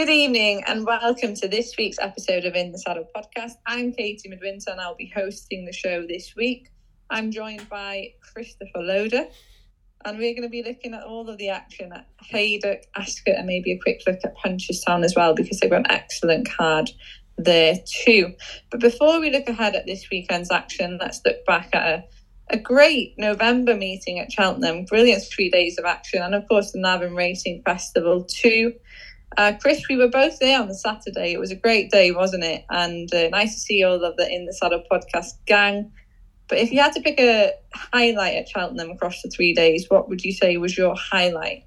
[0.00, 3.56] Good evening and welcome to this week's episode of In the Saddle podcast.
[3.66, 6.70] I'm Katie Midwinter and I'll be hosting the show this week.
[7.10, 9.26] I'm joined by Christopher Loader
[10.06, 13.46] and we're going to be looking at all of the action at Haydock, Ascot, and
[13.46, 16.88] maybe a quick look at Punchestown as well because they've got an excellent card
[17.36, 18.32] there too.
[18.70, 22.04] But before we look ahead at this weekend's action, let's look back at a,
[22.48, 24.86] a great November meeting at Cheltenham.
[24.86, 28.72] Brilliant three days of action, and of course the Navan Racing Festival too.
[29.36, 31.32] Uh, Chris, we were both there on the Saturday.
[31.32, 32.64] It was a great day, wasn't it?
[32.70, 35.92] And uh, nice to see all of the In the Saddle podcast gang.
[36.48, 40.08] But if you had to pick a highlight at Cheltenham across the three days, what
[40.08, 41.64] would you say was your highlight?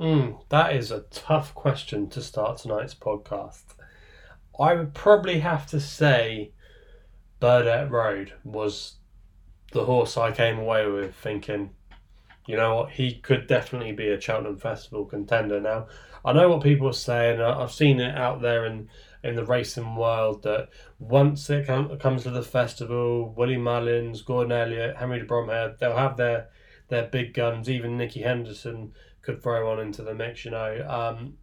[0.00, 3.62] Mm, that is a tough question to start tonight's podcast.
[4.58, 6.52] I would probably have to say
[7.38, 8.96] Burdett Road was
[9.72, 11.70] the horse I came away with thinking,
[12.46, 15.60] you know what, he could definitely be a Cheltenham Festival contender.
[15.60, 15.86] Now,
[16.24, 18.88] I know what people are saying, I've seen it out there in,
[19.22, 24.52] in the racing world that once it com- comes to the festival, Willie Mullins, Gordon
[24.52, 26.48] Elliott, Henry de Bromhead, they'll have their,
[26.88, 27.68] their big guns.
[27.70, 30.86] Even Nicky Henderson could throw one into the mix, you know.
[30.88, 31.38] Um,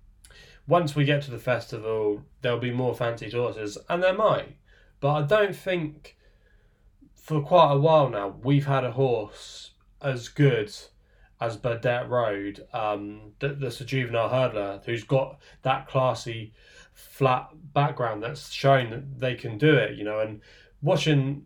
[0.67, 4.57] once we get to the festival, there'll be more fancy horses, and there might.
[4.99, 6.17] But I don't think
[7.13, 10.71] for quite a while now we've had a horse as good
[11.45, 16.53] as Burdett Road, um, the, the juvenile hurdler, who's got that classy
[16.93, 20.19] flat background that's showing that they can do it, you know.
[20.19, 20.41] And
[20.81, 21.43] watching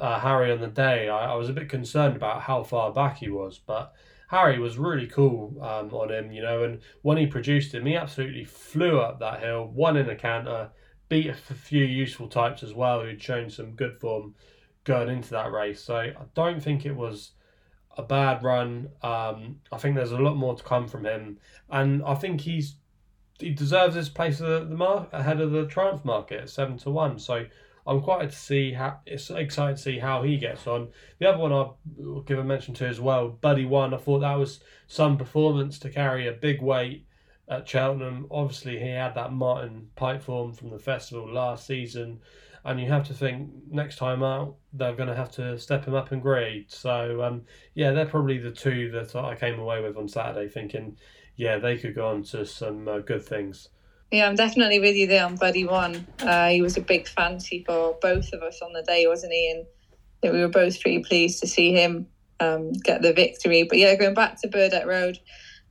[0.00, 3.18] uh, Harry on the day, I, I was a bit concerned about how far back
[3.18, 3.92] he was, but
[4.28, 7.96] Harry was really cool um, on him, you know, and when he produced him, he
[7.96, 10.70] absolutely flew up that hill, won in a canter,
[11.08, 14.34] beat a few useful types as well who'd shown some good form
[14.84, 15.82] going into that race.
[15.82, 17.32] So I don't think it was
[17.96, 18.88] a bad run.
[19.02, 21.38] Um, I think there's a lot more to come from him,
[21.70, 22.76] and I think he's
[23.38, 26.78] he deserves his place at the, the mark ahead of the Triumph market at seven
[26.78, 27.18] to one.
[27.18, 27.46] So
[27.86, 30.88] I'm quite to see how it's excited to see how he gets on.
[31.18, 31.78] The other one I'll
[32.26, 33.92] give a mention to as well, Buddy One.
[33.92, 37.06] I thought that was some performance to carry a big weight
[37.48, 38.28] at Cheltenham.
[38.30, 42.20] Obviously, he had that Martin Pipe form from the festival last season,
[42.64, 45.94] and you have to think next time out they're going to have to step him
[45.94, 46.66] up in grade.
[46.68, 47.42] So um,
[47.74, 50.96] yeah, they're probably the two that I came away with on Saturday, thinking
[51.36, 53.68] yeah they could go on to some uh, good things.
[54.10, 56.06] Yeah, I'm definitely with you there on Buddy One.
[56.20, 59.50] Uh, he was a big fancy for both of us on the day, wasn't he?
[59.50, 59.66] And
[60.34, 62.06] we were both pretty pleased to see him
[62.38, 63.62] um, get the victory.
[63.62, 65.18] But yeah, going back to Burdett Road,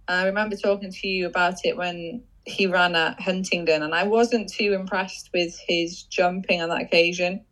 [0.08, 4.52] I remember talking to you about it when he ran at Huntingdon, and I wasn't
[4.52, 7.46] too impressed with his jumping on that occasion.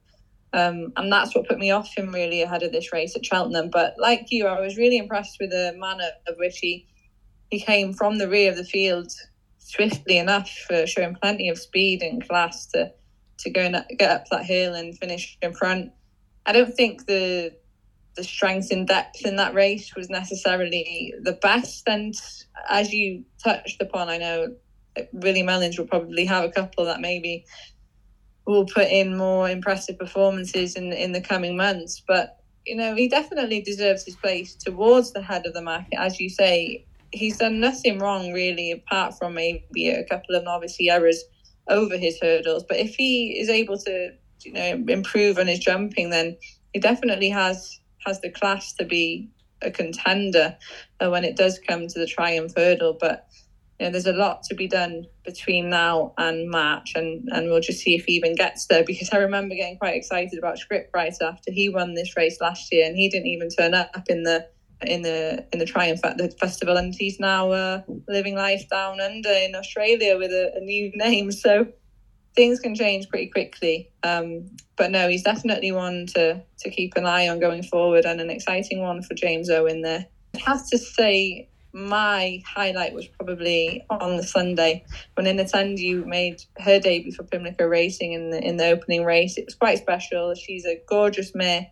[0.52, 3.70] Um, and that's what put me off him really ahead of this race at Cheltenham.
[3.70, 6.88] But like you, I was really impressed with the manner of which he
[7.52, 9.12] he came from the rear of the field
[9.58, 12.92] swiftly enough for showing plenty of speed and class to
[13.40, 15.92] to go and get up that hill and finish in front.
[16.46, 17.56] I don't think the
[18.16, 21.88] the strength and depth in that race was necessarily the best.
[21.88, 22.14] And
[22.70, 24.56] as you touched upon, I know
[25.14, 27.46] Willie Mullins will probably have a couple that maybe
[28.46, 32.02] will put in more impressive performances in in the coming months.
[32.08, 36.20] But you know, he definitely deserves his place towards the head of the market, as
[36.20, 41.24] you say he's done nothing wrong really, apart from maybe a couple of novice errors
[41.68, 42.64] over his hurdles.
[42.68, 44.12] But if he is able to,
[44.44, 46.38] you know, improve on his jumping, then
[46.74, 49.30] he definitely has has the class to be
[49.62, 50.58] a contender
[51.02, 52.98] uh, when it does come to the triumph hurdle.
[53.00, 53.28] But
[53.79, 57.62] you know, there's a lot to be done between now and March, and, and we'll
[57.62, 58.84] just see if he even gets there.
[58.84, 62.85] Because I remember getting quite excited about Scriptwriter after he won this race last year,
[62.85, 64.47] and he didn't even turn up in the
[64.81, 69.00] in the in the Triumph at the festival, and he's now uh, living life down
[69.00, 71.31] under in Australia with a, a, new name.
[71.31, 71.67] So
[72.35, 73.90] things can change pretty quickly.
[74.03, 78.20] Um, but no, he's definitely one to to keep an eye on going forward, and
[78.20, 80.05] an exciting one for James Owen there.
[80.35, 81.47] I have to say.
[81.72, 88.14] My highlight was probably on the Sunday when Inatendu made her debut for Pimlico Racing
[88.14, 89.38] in the in the opening race.
[89.38, 90.34] It was quite special.
[90.34, 91.68] She's a gorgeous mare,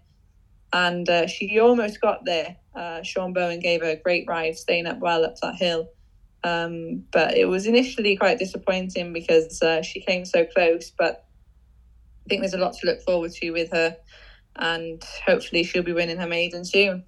[0.72, 4.86] and uh, she almost got there uh, Sean Bowen gave her a great ride, staying
[4.86, 5.90] up well up that hill.
[6.44, 10.92] Um, but it was initially quite disappointing because uh, she came so close.
[10.92, 11.26] But
[12.26, 13.98] I think there's a lot to look forward to with her,
[14.56, 17.04] and hopefully she'll be winning her maiden soon.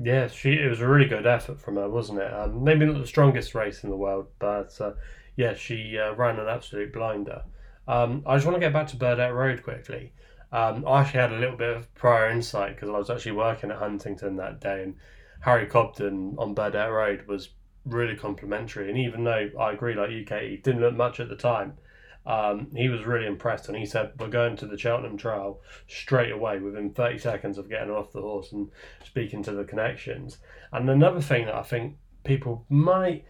[0.00, 2.32] Yeah, she it was a really good effort from her, wasn't it?
[2.32, 4.92] Um, maybe not the strongest race in the world, but uh,
[5.36, 7.42] yeah, she uh, ran an absolute blinder.
[7.88, 10.12] Um, I just want to get back to Burdett Road quickly.
[10.52, 13.70] Um, I actually had a little bit of prior insight because I was actually working
[13.70, 14.94] at Huntingdon that day, and
[15.40, 17.50] Harry Cobden on Burdett Road was
[17.84, 18.88] really complimentary.
[18.88, 21.74] And even though I agree, like UK, he didn't look much at the time.
[22.28, 26.30] Um, he was really impressed, and he said, "We're going to the Cheltenham trial straight
[26.30, 28.70] away within 30 seconds of getting off the horse and
[29.02, 30.36] speaking to the connections."
[30.70, 33.24] And another thing that I think people might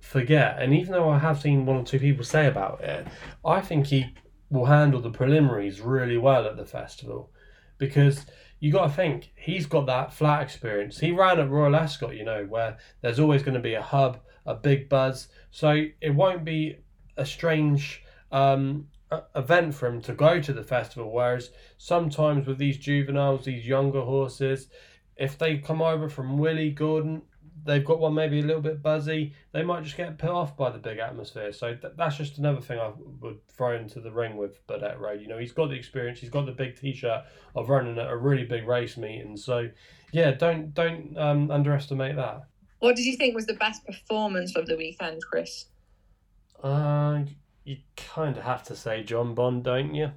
[0.00, 3.06] forget, and even though I have seen one or two people say about it,
[3.44, 4.14] I think he
[4.48, 7.30] will handle the preliminaries really well at the festival
[7.76, 8.24] because
[8.60, 11.00] you got to think he's got that flat experience.
[11.00, 14.20] He ran at Royal Ascot, you know, where there's always going to be a hub,
[14.46, 16.78] a big buzz, so it won't be
[17.18, 18.02] a strange
[18.32, 18.88] um,
[19.36, 21.12] event for him to go to the festival.
[21.12, 24.68] Whereas sometimes with these juveniles, these younger horses,
[25.16, 27.22] if they come over from Willie Gordon,
[27.64, 30.70] they've got one maybe a little bit buzzy, they might just get put off by
[30.70, 31.52] the big atmosphere.
[31.52, 35.20] So th- that's just another thing I would throw into the ring with Burdett Road.
[35.20, 37.24] You know, he's got the experience, he's got the big t-shirt
[37.54, 39.36] of running at a really big race meeting.
[39.36, 39.68] So
[40.12, 42.42] yeah, don't don't um, underestimate that.
[42.80, 45.66] What did you think was the best performance of the weekend, Chris?
[46.62, 47.20] Uh,
[47.64, 50.12] you kind of have to say Jonbon, don't you?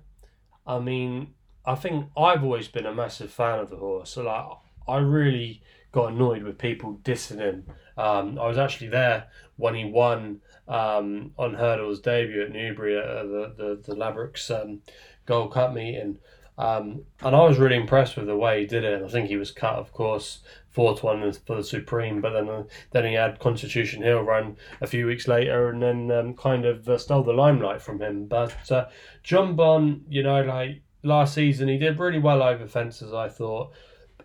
[0.66, 1.34] I mean,
[1.66, 4.12] I think I've always been a massive fan of the horse.
[4.12, 4.46] So like,
[4.88, 5.62] I really
[5.92, 7.66] got annoyed with people dissing him.
[7.98, 13.06] Um, I was actually there when he won um, on Hurdle's debut at Newbury at
[13.06, 14.82] the the, the Ladbrokes um,
[15.26, 16.18] Gold Cup meeting.
[16.58, 19.04] Um, and I was really impressed with the way he did it.
[19.04, 22.64] I think he was cut, of course, fourth one for the Supreme, but then uh,
[22.92, 26.88] then he had Constitution Hill run a few weeks later, and then um, kind of
[26.88, 28.26] uh, stole the limelight from him.
[28.26, 28.86] But uh,
[29.24, 33.14] Jonbon, you know, like last season, he did really well over fences.
[33.14, 33.74] I thought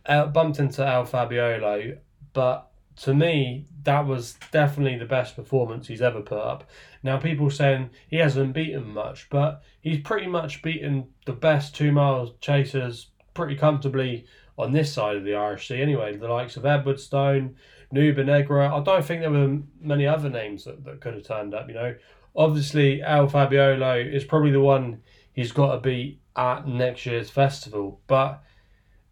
[0.06, 1.98] bumped into El Fabiolo,
[2.32, 2.69] but
[3.02, 6.69] to me, that was definitely the best performance he's ever put up.
[7.02, 11.93] Now, people saying he hasn't beaten much, but he's pretty much beaten the best two
[11.93, 14.26] mile chasers pretty comfortably
[14.58, 16.14] on this side of the Irish Sea anyway.
[16.14, 17.55] The likes of Edwardstone,
[17.91, 18.75] Nube Negra.
[18.75, 21.75] I don't think there were many other names that, that could have turned up, you
[21.75, 21.94] know.
[22.37, 25.00] Obviously, El Fabiolo is probably the one
[25.32, 28.43] he's got to beat at next year's festival, but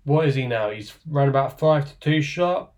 [0.04, 0.70] what is he now?
[0.70, 2.72] He's run about five to two shot.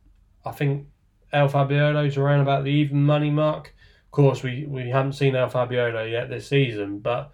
[0.45, 0.87] I think
[1.32, 3.75] El Fabiolo's around about the even money mark.
[4.06, 7.32] Of course, we, we haven't seen El Fabiolo yet this season, but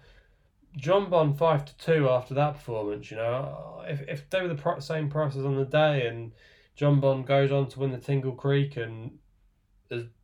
[0.77, 3.09] Jonbon five to two after that performance.
[3.09, 6.31] You know, if, if they were the same prices on the day, and
[6.79, 9.17] Jonbon goes on to win the Tingle Creek and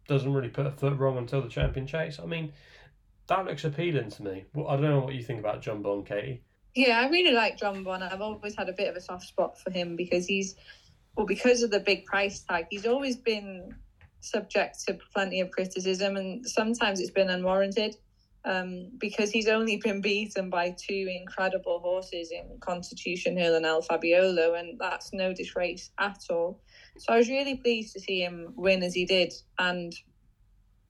[0.07, 2.53] doesn't really put a foot wrong until the champion chase, I mean,
[3.27, 4.45] that looks appealing to me.
[4.55, 6.43] I don't know what you think about Jonbon, Katie.
[6.75, 8.01] Yeah, I really like Jonbon.
[8.01, 10.55] I've always had a bit of a soft spot for him because he's,
[11.15, 13.75] well, because of the big price tag, he's always been
[14.21, 17.95] subject to plenty of criticism, and sometimes it's been unwarranted.
[18.45, 23.81] Um, because he's only been beaten by two incredible horses in Constitution Hill and El
[23.81, 26.59] Fabiolo, and that's no disgrace at all.
[26.97, 29.93] So I was really pleased to see him win as he did, and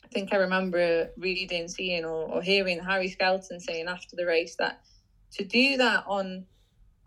[0.04, 4.56] I think I remember reading, seeing, or, or hearing Harry Skelton saying after the race
[4.58, 4.82] that
[5.34, 6.46] to do that on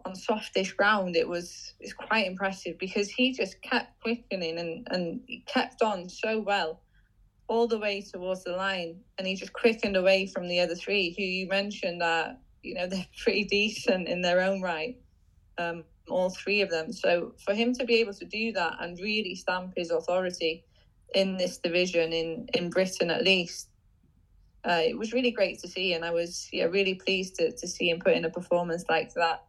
[0.06, 5.20] on softish ground, it was it's quite impressive because he just kept quickening and and
[5.26, 6.80] he kept on so well
[7.48, 11.14] all the way towards the line, and he just quickened away from the other three,
[11.16, 14.96] who you mentioned that you know they're pretty decent in their own right,
[15.58, 16.92] um, all three of them.
[16.92, 20.64] So for him to be able to do that and really stamp his authority
[21.14, 23.68] in this division in in Britain at least
[24.66, 27.68] uh, it was really great to see, and I was yeah really pleased to, to
[27.68, 29.44] see him put in a performance like that.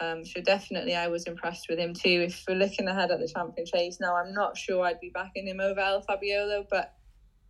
[0.00, 2.24] Um, so definitely, I was impressed with him too.
[2.26, 5.46] If we're looking ahead at the champion chase now, I'm not sure I'd be backing
[5.46, 6.94] him over El Fabiolo, but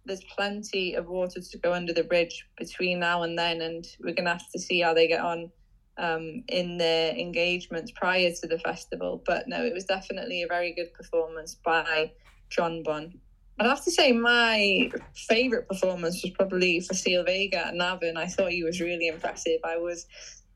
[0.04, 4.14] there's plenty of water to go under the bridge between now and then, and we're
[4.14, 5.50] gonna have to see how they get on
[5.98, 9.22] um, in their engagements prior to the festival.
[9.24, 12.10] But no, it was definitely a very good performance by
[12.50, 13.18] Jonbon.
[13.60, 18.16] I'd have to say my favourite performance was probably for Facile Vega at Navan.
[18.16, 19.60] I thought he was really impressive.
[19.62, 20.06] I was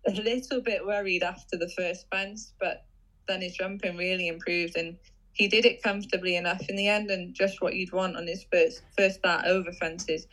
[0.06, 2.84] a little bit worried after the first fence, but
[3.26, 4.96] then his jumping really improved and
[5.32, 8.46] he did it comfortably enough in the end and just what you'd want on his
[8.52, 10.26] first first start over fences.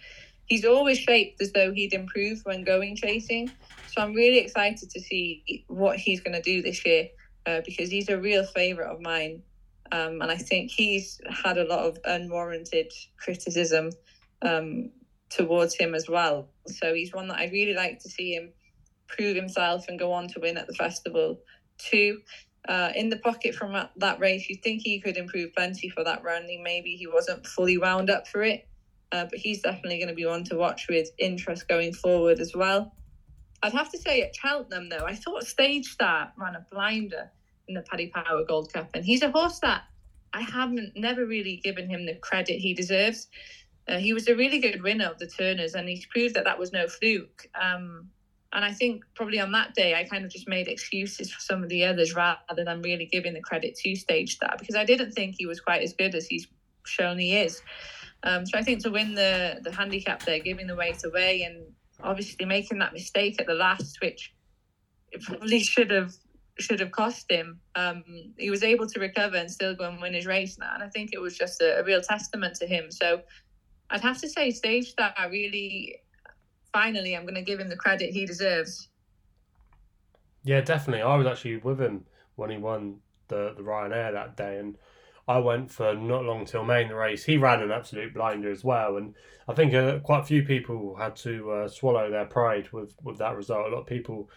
[0.46, 3.50] He's always shaped as though he'd improve when going chasing.
[3.88, 7.08] So I'm really excited to see what he's going to do this year
[7.46, 9.42] uh, because he's a real favourite of mine.
[9.92, 13.92] Um, and I think he's had a lot of unwarranted criticism
[14.42, 14.92] um,
[15.30, 16.50] towards him as well.
[16.68, 18.52] So he's one that I'd really like to see him
[19.12, 21.40] prove himself and go on to win at the festival.
[21.78, 22.20] Two,
[22.68, 26.24] uh, in the pocket from that race, you think he could improve plenty for that
[26.24, 26.64] running.
[26.64, 28.68] Maybe he wasn't fully wound up for it,
[29.12, 32.54] uh, but he's definitely going to be one to watch with interest going forward as
[32.56, 32.94] well.
[33.64, 37.32] I'd have to say at Cheltenham, though, I thought Stage Star ran a blinder
[37.68, 38.90] in the Paddy Power Gold Cup.
[38.94, 39.84] And he's a horse that
[40.34, 43.28] I haven't never really given him the credit he deserves.
[43.88, 46.58] Uh, he was a really good winner of the Turners, and he's proved that that
[46.58, 47.48] was no fluke.
[47.60, 48.10] Um,
[48.54, 51.64] and I think probably on that day, I kind of just made excuses for some
[51.64, 55.14] of the others rather than really giving the credit to Stage Star because I didn't
[55.14, 56.48] think he was quite as good as he's
[56.86, 57.62] shown he is.
[58.24, 61.64] Um, so I think to win the the handicap there, giving the weight away, and
[62.04, 64.34] obviously making that mistake at the last, which
[65.12, 66.14] it probably should have
[66.60, 67.60] should have cost him.
[67.76, 68.04] Um,
[68.38, 70.90] he was able to recover and still go and win his race now, and I
[70.90, 72.92] think it was just a, a real testament to him.
[72.92, 73.22] So
[73.90, 76.02] I'd have to say, Stage Star really,
[76.74, 78.90] finally, I'm going to give him the credit he deserves.
[80.44, 81.04] Yeah, definitely.
[81.04, 82.98] I was actually with him when he won
[83.28, 84.78] the the Ryanair that day, and
[85.28, 87.24] I went for Notlongtillmay the race.
[87.24, 89.16] He ran an absolute blinder as well, and
[89.48, 93.18] I think uh, quite a few people had to uh, swallow their pride with with
[93.20, 93.68] that result.
[93.68, 94.30] A lot of people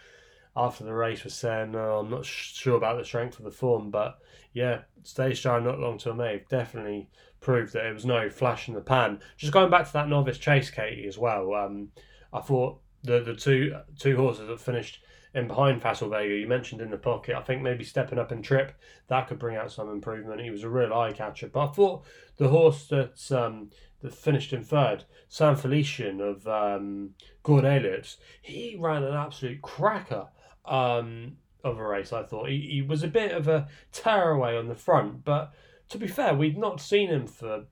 [0.55, 3.89] after the race were saying, "No, I'm not sure about the strength of the form,"
[3.89, 4.19] but
[4.53, 7.09] yeah, Stage Star Notlongtillmay definitely
[7.41, 9.19] proved that it was no flash in the pan.
[9.37, 11.53] Just going back to that novice chase, Katie, as well.
[11.53, 11.89] Um,
[12.35, 15.01] I thought the the two two horses that finished
[15.33, 17.35] in behind Facile Vega, you mentioned in the pocket.
[17.35, 18.73] I think maybe stepping up and trip
[19.07, 20.41] that could bring out some improvement.
[20.41, 22.05] He was a real eye catcher, but I thought
[22.37, 23.69] the horse that um,
[24.01, 27.11] that finished in third, San Felician of um,
[27.43, 30.27] Gordon Elliott, he ran an absolute cracker
[30.63, 32.13] um, of a race.
[32.13, 35.53] I thought he, he was a bit of a tearaway on the front, but
[35.89, 37.65] to be fair, we'd not seen him for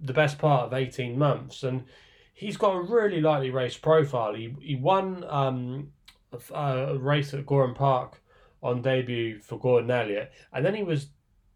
[0.00, 1.84] the best part of eighteen months, and
[2.38, 4.32] he's got a really lightly race profile.
[4.32, 5.92] He he won um,
[6.54, 8.22] a, race at Gowran Park
[8.62, 11.08] on debut for Gordon Elliott, and then he was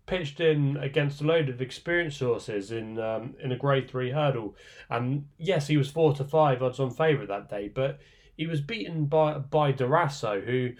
[0.06, 4.56] pitched in against a load of experienced horses in um, in a Grade Three hurdle,
[4.90, 8.00] and yes, he was four to five odds on favourite that day, but
[8.36, 10.70] he was beaten by by Durasso, who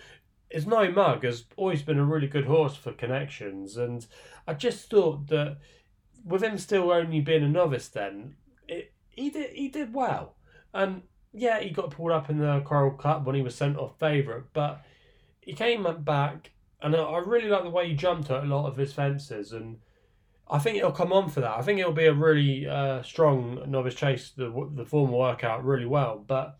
[0.50, 4.04] is no mug, has always been a really good horse for connections, and
[4.48, 5.58] I just thought that
[6.24, 8.34] with him still only being a novice, then
[9.12, 10.36] he did he did well,
[10.74, 11.02] and
[11.32, 14.44] yeah, he got pulled up in the Coral Cup when he was sent off favourite,
[14.52, 14.84] but
[15.40, 16.50] he came back,
[16.80, 19.78] and I really like the way he jumped at a lot of his fences, and
[20.50, 21.56] I think it'll come on for that.
[21.56, 24.32] I think it'll be a really uh, strong novice chase.
[24.36, 26.58] The the form will work out really well, but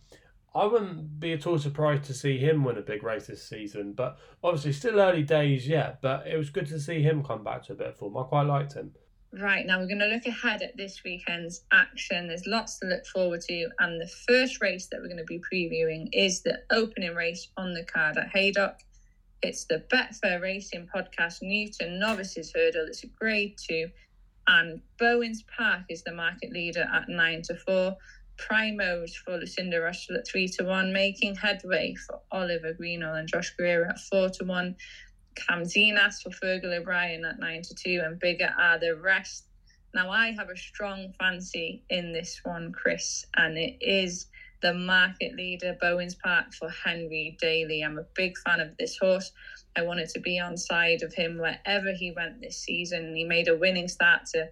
[0.54, 3.94] I wouldn't be at all surprised to see him win a big race this season.
[3.94, 6.00] But obviously, still early days yet.
[6.02, 8.16] But it was good to see him come back to a bit of form.
[8.16, 8.92] I quite liked him.
[9.35, 12.29] Right, now we're going to look ahead at this weekend's action.
[12.29, 15.41] There's lots to look forward to, and the first race that we're going to be
[15.41, 18.81] previewing is the opening race on the card at Haydock.
[19.41, 22.89] It's the Betfair Racing Podcast Newton Novices Hurdle.
[22.89, 23.89] It's a grade two,
[24.49, 27.97] and Bowens Park is the market leader at nine to four.
[28.37, 33.55] Primos for Lucinda Russell at three to one, making headway for Oliver Greenall and Josh
[33.57, 34.77] Guerrero at four to one.
[35.35, 39.47] Camzinas for Fergal O'Brien at 9 to 2, and bigger are the rest.
[39.95, 44.27] Now, I have a strong fancy in this one, Chris, and it is
[44.62, 47.83] the market leader, Bowens Park, for Henry Daly.
[47.83, 49.33] I'm a big fan of this horse.
[49.77, 53.15] I wanted to be on side of him wherever he went this season.
[53.15, 54.49] He made a winning start to,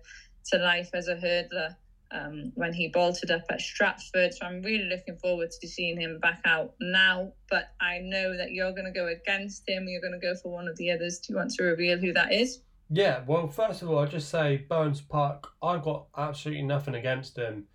[0.51, 1.77] to life as a hurdler
[2.13, 4.35] um, when he bolted up at Stratford.
[4.35, 7.33] So I'm really looking forward to seeing him back out now.
[7.49, 9.87] But I know that you're going to go against him.
[9.89, 11.19] You're going to go for one of the others.
[11.19, 12.61] Do you want to reveal who that is?
[12.91, 17.39] Yeah, well, first of all, I'll just say Burns Park, I've got absolutely nothing against
[17.39, 17.67] him.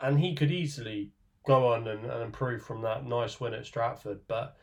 [0.00, 1.12] And he could easily
[1.46, 4.20] go on and, and improve from that nice win at Stratford.
[4.28, 4.56] But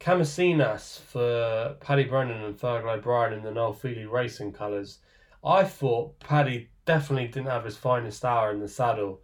[0.00, 4.98] Camasinas for Paddy Brennan and Fergal O'Brien in the Noel Fielding racing colours.
[5.44, 9.20] I thought Paddy definitely didn't have his finest hour in the saddle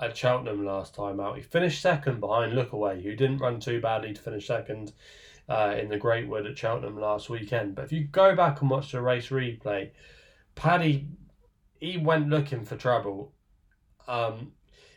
[0.00, 1.36] at Cheltenham last time out.
[1.36, 4.92] He finished second behind Lookaway, who didn't run too badly to finish second
[5.48, 7.74] uh, in the Greatwood at Cheltenham last weekend.
[7.74, 9.90] But if you go back and watch the race replay,
[10.54, 11.08] Paddy
[11.80, 13.32] he went looking for trouble.
[14.08, 14.52] Um,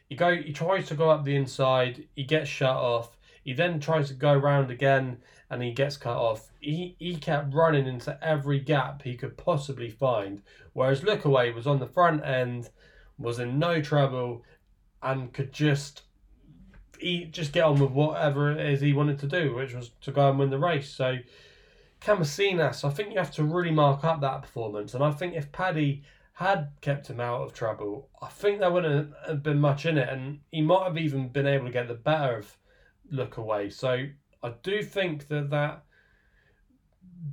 [0.10, 3.18] he go he tries to go up the inside, he gets shut off.
[3.44, 5.18] He then tries to go round again
[5.50, 6.50] and he gets cut off.
[6.60, 10.42] He, he kept running into every gap he could possibly find,
[10.74, 12.70] whereas Lookaway was on the front end,
[13.18, 14.44] was in no trouble,
[15.01, 16.04] and could just
[17.00, 20.12] he just get on with whatever it is he wanted to do, which was to
[20.12, 20.89] go and win the race.
[20.89, 21.18] So
[22.01, 25.51] Camasinas, I think you have to really mark up that performance, and I think if
[25.51, 29.98] Paddy had kept him out of trouble, I think there wouldn't have been much in
[29.98, 32.58] it, and he might have even been able to get the better of
[33.12, 33.72] Lookaway.
[33.74, 34.06] So
[34.44, 35.84] I do think that that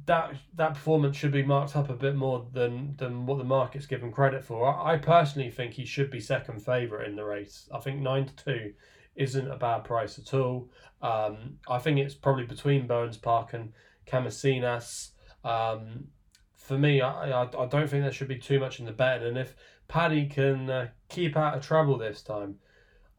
[0.06, 3.86] that that performance should be marked up a bit more than than what the market's
[3.86, 4.66] given credit for.
[4.66, 7.68] I, I personally think he should be second favourite in the race.
[7.72, 8.74] I think nine to two
[9.16, 10.70] isn't a bad price at all.
[11.00, 13.72] Um, I think it's probably between Bowens Park and
[14.06, 15.10] Camasinas.
[15.44, 16.08] Um,
[16.56, 19.28] for me, I, I, I don't think there should be too much in the betting.
[19.28, 19.54] And if
[19.86, 22.56] Paddy can uh, keep out of trouble this time,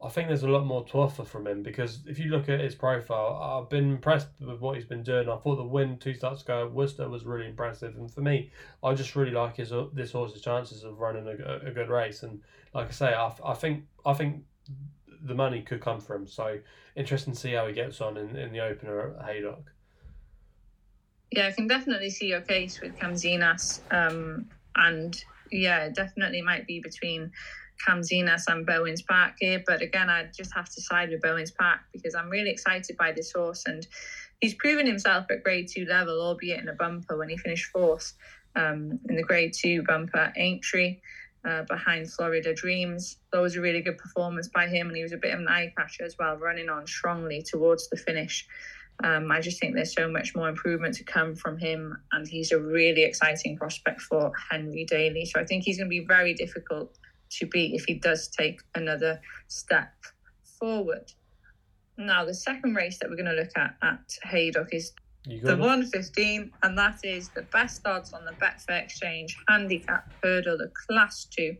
[0.02, 2.60] I think there's a lot more to offer from him because if you look at
[2.60, 5.28] his profile, I've been impressed with what he's been doing.
[5.28, 8.50] I thought the win two starts ago at Worcester was really impressive, and for me,
[8.84, 12.22] I just really like his this horse's chances of running a, a good race.
[12.22, 12.42] And
[12.74, 14.44] like I say, I, I think I think
[15.22, 16.26] the money could come for him.
[16.26, 16.58] So
[16.94, 19.72] interesting to see how he gets on in, in the opener at Haydock.
[21.30, 23.80] Yeah, I can definitely see your case with Camzinas.
[23.90, 27.32] Um, and yeah, definitely might be between
[27.86, 29.62] Camzinas and Bowens Park here.
[29.66, 33.12] But again, I just have to side with Bowens Park because I'm really excited by
[33.12, 33.64] this horse.
[33.66, 33.86] And
[34.40, 38.12] he's proven himself at grade two level, albeit in a bumper when he finished fourth
[38.54, 41.00] um, in the grade two bumper at Aintree.
[41.46, 43.18] Uh, behind Florida Dreams.
[43.32, 45.46] That was a really good performance by him, and he was a bit of an
[45.46, 48.48] eye catcher as well, running on strongly towards the finish.
[49.04, 52.50] Um, I just think there's so much more improvement to come from him, and he's
[52.50, 55.24] a really exciting prospect for Henry Daly.
[55.24, 56.96] So I think he's going to be very difficult
[57.30, 59.92] to be if he does take another step
[60.58, 61.12] forward.
[61.98, 64.92] Now, the second race that we're going to look at at Haydock is
[65.24, 65.58] the it.
[65.58, 71.26] 115, and that is the best odds on the Betfair Exchange handicap hurdle, the Class
[71.36, 71.56] 2.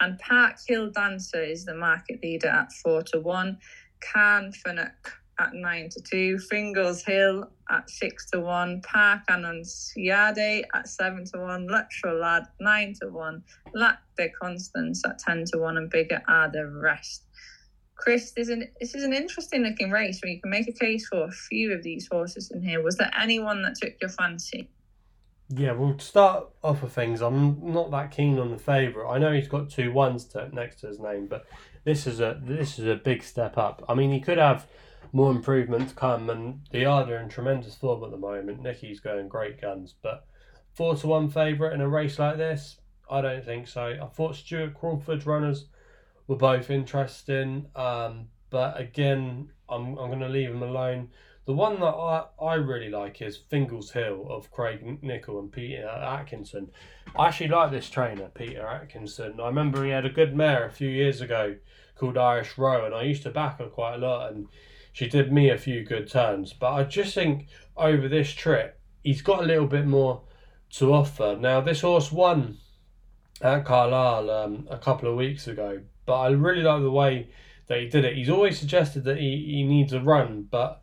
[0.00, 3.58] And Park Hill Dancer is the market leader at 4 to 1.
[4.00, 10.88] Can Funnock at nine to two, Fingals Hill at six to one, Park Annunciade at
[10.88, 13.42] seven to one, Luxury Lad nine to one,
[13.74, 17.24] Lac de Constance at ten to one, and bigger are the rest.
[17.96, 20.72] Chris, this is an this is an interesting looking race where you can make a
[20.72, 22.82] case for a few of these horses in here.
[22.82, 24.68] Was there anyone that took your fancy?
[25.50, 27.20] Yeah, we'll start off with things.
[27.20, 29.12] I'm not that keen on the favourite.
[29.12, 31.46] I know he's got two ones to, next to his name, but
[31.84, 33.84] this is a this is a big step up.
[33.88, 34.66] I mean, he could have
[35.12, 38.62] more improvements come, and the are in tremendous form at the moment.
[38.62, 40.26] Nicky's going great guns, but
[40.74, 42.78] four to one favourite in a race like this,
[43.10, 43.96] I don't think so.
[44.02, 45.66] I thought Stuart Crawford's runners
[46.26, 51.10] were both interesting, um, but again, I'm I'm going to leave them alone.
[51.46, 55.86] The one that I, I really like is Fingal's Hill of Craig Nicol and Peter
[55.86, 56.70] Atkinson.
[57.14, 59.38] I actually like this trainer, Peter Atkinson.
[59.38, 61.56] I remember he had a good mare a few years ago
[61.96, 64.32] called Irish Row, and I used to back her quite a lot.
[64.32, 64.48] And
[64.94, 66.52] she did me a few good turns.
[66.52, 70.22] But I just think over this trip, he's got a little bit more
[70.76, 71.36] to offer.
[71.38, 72.58] Now, this horse won
[73.42, 77.28] at Carlisle um, a couple of weeks ago, but I really like the way
[77.66, 78.14] that he did it.
[78.14, 80.80] He's always suggested that he, he needs a run, but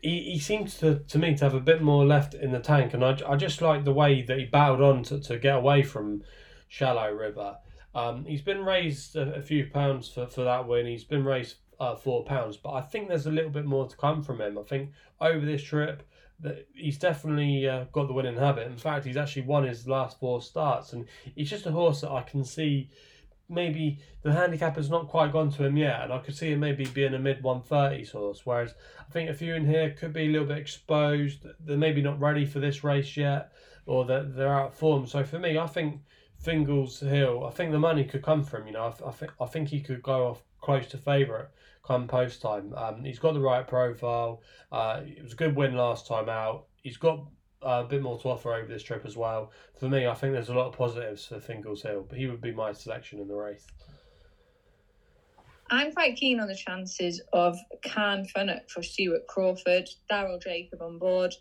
[0.00, 2.94] he, he seems to, to me to have a bit more left in the tank.
[2.94, 5.82] And I, I just like the way that he battled on to, to get away
[5.82, 6.22] from
[6.68, 7.56] Shallow River.
[7.96, 10.86] Um, he's been raised a, a, few pounds for, for that win.
[10.86, 12.56] He's been raised uh, four pounds.
[12.56, 14.58] But I think there's a little bit more to come from him.
[14.58, 16.02] I think over this trip
[16.40, 18.66] that he's definitely uh, got the winning habit.
[18.66, 22.10] In fact, he's actually won his last four starts, and he's just a horse that
[22.10, 22.90] I can see.
[23.50, 26.60] Maybe the handicap has not quite gone to him yet, and I could see him
[26.60, 28.42] maybe being a mid 130s horse.
[28.44, 31.46] Whereas I think a few in here could be a little bit exposed.
[31.58, 33.52] They're maybe not ready for this race yet,
[33.86, 35.06] or that they're out of form.
[35.06, 36.02] So for me, I think
[36.38, 38.66] Fingal's Hill, I think the money could come from.
[38.66, 41.46] You know, I, I think I think he could go off close to favourite
[41.88, 42.72] come post time.
[42.76, 44.42] Um, he's got the right profile.
[44.70, 46.66] Uh, it was a good win last time out.
[46.82, 47.26] He's got
[47.64, 49.50] uh, a bit more to offer over this trip as well.
[49.80, 52.42] For me, I think there's a lot of positives for Fingal's Hill, but he would
[52.42, 53.66] be my selection in the race.
[55.70, 60.98] I'm quite keen on the chances of Can Funnock for Stuart Crawford, Daryl Jacob on
[60.98, 61.34] board.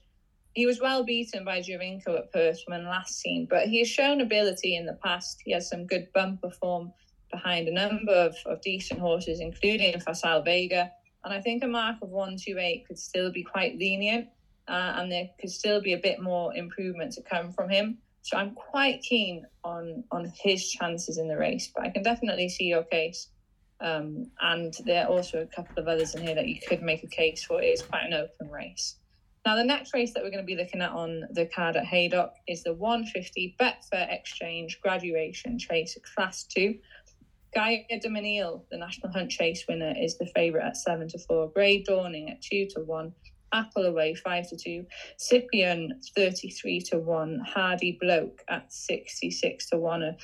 [0.54, 4.22] He was well beaten by Giovinco at Perth when last seen, but he has shown
[4.22, 5.42] ability in the past.
[5.46, 6.92] He has some good bumper form
[7.32, 10.92] behind a number of, of decent horses, including Facile Vega.
[11.24, 14.28] And I think a mark of 128 could still be quite lenient
[14.68, 17.98] uh, and there could still be a bit more improvement to come from him.
[18.22, 22.50] So I'm quite keen on on his chances in the race, but I can definitely
[22.50, 23.30] see your case.
[23.80, 27.04] Um, and there are also a couple of others in here that you could make
[27.04, 27.62] a case for.
[27.62, 28.96] It is quite an open race.
[29.46, 31.86] Now, the next race that we're going to be looking at on the card at
[31.86, 36.76] Haydock is the 150 Betfair Exchange Graduation Chase Class 2.
[37.54, 41.50] Gaillard Du Mesnil, the National Hunt Chase winner, is the favourite at seven to four.
[41.50, 43.14] Grey Dawning at two to one.
[43.54, 44.86] Apple Away five to two.
[45.18, 47.42] Scipion thirty three to one.
[47.48, 50.04] Hardy Bloke at sixty six to one.
[50.04, 50.18] A,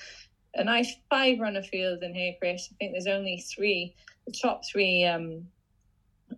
[0.56, 2.70] a nice five runner field in here, Chris.
[2.72, 3.96] I think there's only three,
[4.28, 5.48] the top three um,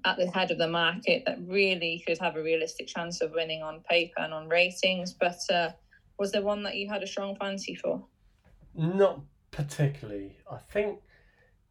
[0.05, 3.63] at the head of the market that really could have a realistic chance of winning
[3.63, 5.13] on paper and on ratings.
[5.13, 5.69] But uh,
[6.19, 8.05] was there one that you had a strong fancy for?
[8.75, 9.21] Not
[9.55, 10.37] particularly.
[10.51, 10.99] I think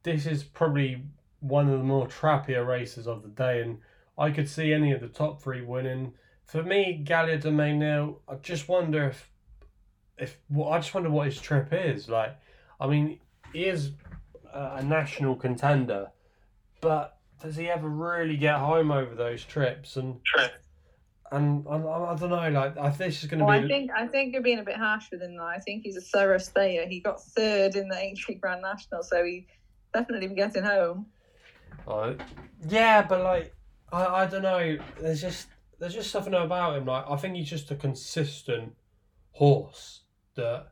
[0.02, 1.02] this is probably
[1.40, 3.78] one of the more trappier races of the day, and
[4.18, 6.14] I could see any of the top three winning.
[6.46, 9.30] For me, Gaillard Du Mesnil, I just wonder if
[10.16, 12.36] if well, I just wonder what his trip is like.
[12.80, 13.18] I mean,
[13.52, 13.90] he is
[14.52, 16.10] a national contender,
[16.80, 19.96] but does he ever really get home over those trips?
[19.96, 20.20] And
[21.32, 23.64] and I, I, don't know, like I think this is going to well, be.
[23.64, 25.36] I think I think you're being a bit harsh with him.
[25.36, 25.46] Though.
[25.46, 26.86] I think he's a thorough stayer.
[26.86, 29.46] He got third in the Aintree Grand National, so he
[29.92, 31.06] definitely be getting home.
[31.86, 32.14] Uh,
[32.68, 33.54] yeah, but like
[33.92, 34.78] I, I don't know.
[35.00, 36.86] There's just there's just something about him.
[36.86, 38.74] Like I think he's just a consistent
[39.32, 40.02] horse
[40.36, 40.68] that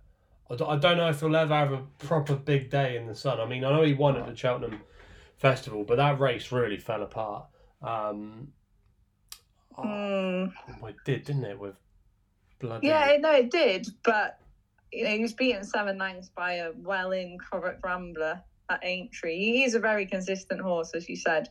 [0.50, 3.14] I don't, I don't know if he'll ever have a proper big day in the
[3.14, 3.40] sun.
[3.40, 4.80] I mean, I know he won at the Cheltenham
[5.36, 7.46] Festival, but that race really fell apart.
[7.80, 8.48] Um,
[9.78, 10.52] mm.
[10.82, 11.58] oh, it did, didn't it?
[11.58, 11.74] With
[12.58, 13.88] bloody yeah, no, it did.
[14.04, 14.38] But
[14.92, 19.38] you know, he was beaten seven lengths by a well-in Corach Rambler at Aintree.
[19.38, 21.48] He is a very consistent horse, as you said.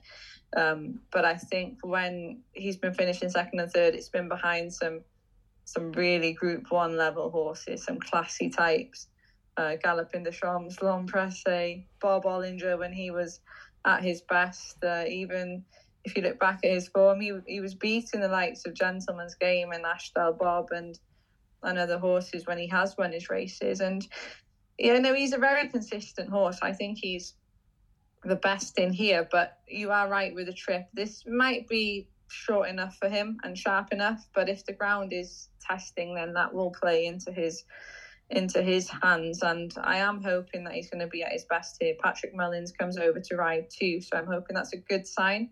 [0.55, 5.01] Um, but I think when he's been finishing second and third, it's been behind some
[5.65, 9.07] some really Group One level horses, some classy types.
[9.57, 13.41] Uh, Galopin Des Champs, L'Homme Presse, Bob Olinger when he was
[13.85, 14.83] at his best.
[14.83, 15.63] Uh, even
[16.03, 19.35] if you look back at his form, he, he was beating the likes of Gentleman's
[19.35, 20.97] Game and Ashdale Bob and
[21.63, 23.81] and other horses when he has won his races.
[23.81, 24.07] And
[24.79, 26.59] yeah, no, he's a very consistent horse.
[26.61, 27.35] I think he's
[28.23, 29.27] the best in here.
[29.31, 30.87] But you are right with the trip.
[30.93, 34.25] This might be short enough for him and sharp enough.
[34.33, 37.63] But if the ground is testing, then that will play into his
[38.29, 39.43] into his hands.
[39.43, 41.95] And I am hoping that he's going to be at his best here.
[42.01, 45.49] Patrick Mullins comes over to ride too, so I'm hoping that's a good sign.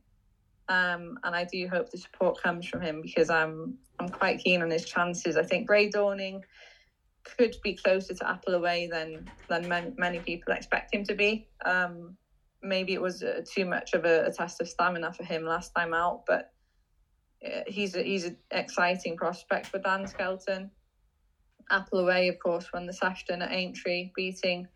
[0.69, 4.62] Um, and I do hope the support comes from him because I'm I'm quite keen
[4.62, 5.36] on his chances.
[5.36, 6.43] I think Grey Dawning
[7.23, 11.47] could be closer to Apple Away than than many, many people expect him to be.
[11.65, 12.15] Um,
[12.62, 15.71] maybe it was uh, too much of a, a, test of stamina for him last
[15.75, 16.51] time out, but
[17.45, 20.69] uh, he's a, he's an exciting prospect for Dan Skelton.
[21.71, 24.67] Apple Away, of course, won the Sefton at Aintree, beating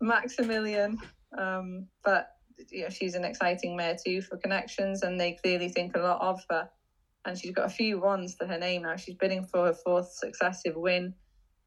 [0.00, 0.98] Maximilian.
[1.36, 2.35] Um, but
[2.70, 6.20] you know, she's an exciting mare too for connections, and they clearly think a lot
[6.20, 6.68] of her.
[7.24, 8.96] And she's got a few ones to her name now.
[8.96, 11.14] She's bidding for her fourth successive win.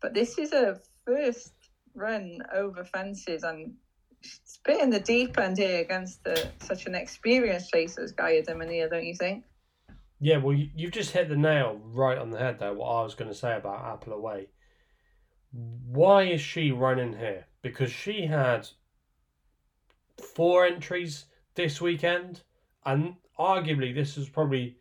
[0.02, 1.54] But this is her first
[1.94, 3.74] run over fences, and
[4.22, 8.46] she's bit in the deep end here against the, such an experienced racer as Gaillard
[8.46, 9.44] Du Mesnil, don't you think?
[10.22, 12.74] Yeah, well, you've just hit the nail right on the head there.
[12.74, 14.48] What I was going to say about Apple Away.
[15.52, 17.46] Why is she running here?
[17.62, 18.68] Because she had
[20.20, 22.42] four entries this weekend,
[22.86, 24.78] and arguably this is probably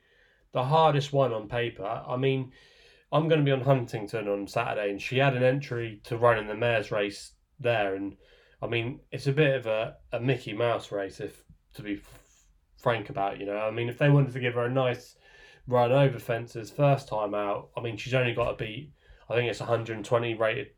[0.53, 1.85] the hardest one on paper.
[1.85, 2.53] I mean,
[3.13, 6.39] I'm going to be on Huntingdon on Saturday, and she had an entry to run
[6.39, 8.17] in the mares race there, and
[8.61, 12.01] I mean, it's a bit of a, a Mickey Mouse race, if to be
[12.77, 13.39] frank about.
[13.39, 15.17] You know, I mean, if they wanted to give her a nice
[15.67, 18.93] run over fences first time out, I mean, she's only got to beat.
[19.31, 20.69] I think it's 120 rated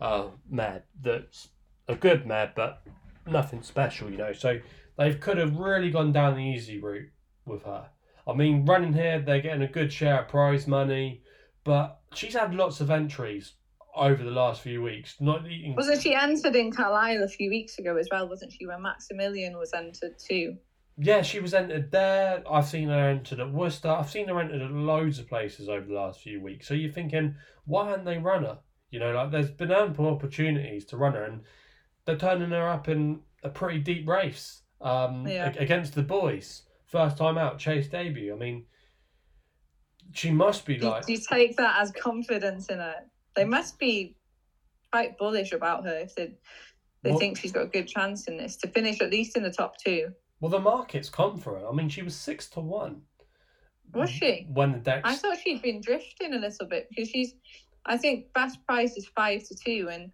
[0.00, 0.84] uh, mare.
[1.00, 1.48] That's
[1.86, 2.82] a good mare, but
[3.30, 4.32] nothing special, you know.
[4.32, 4.58] So
[4.96, 7.10] they could have really gone down the easy route
[7.44, 7.88] with her.
[8.26, 11.22] I mean, running here, they're getting a good share of prize money,
[11.64, 13.54] but she's had lots of entries
[13.96, 15.16] over the last few weeks.
[15.18, 15.74] Not eating.
[15.74, 18.28] Wasn't she entered in Carlisle a few weeks ago as well?
[18.28, 20.56] Wasn't she when Maximilian was entered too?
[21.00, 22.42] Yeah, she was entered there.
[22.50, 23.88] I've seen her entered at Worcester.
[23.88, 26.66] I've seen her entered at loads of places over the last few weeks.
[26.66, 27.36] So you're thinking,
[27.66, 28.58] why haven't they run her?
[28.90, 31.42] You know, like there's been ample opportunities to run her, and
[32.08, 35.52] they're turning her up in a pretty deep race um, yeah.
[35.58, 36.62] against the boys.
[36.86, 38.32] First time out, chase debut.
[38.32, 38.64] I mean,
[40.14, 41.04] she must be like.
[41.04, 42.94] Do you take that as confidence in her?
[43.36, 44.16] They must be
[44.90, 46.32] quite bullish about her if they
[47.02, 49.42] they well, think she's got a good chance in this to finish at least in
[49.42, 50.10] the top two.
[50.40, 51.68] Well, the market's come for her.
[51.68, 53.02] I mean, she was six to one.
[53.92, 54.46] Was she?
[54.50, 55.02] When the decks.
[55.04, 57.34] I thought she'd been drifting a little bit because she's.
[57.84, 60.10] I think best price is five to two, and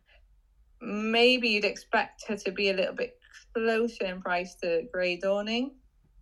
[0.85, 3.19] maybe you'd expect her to be a little bit
[3.55, 5.73] closer in price to Grey Dawning.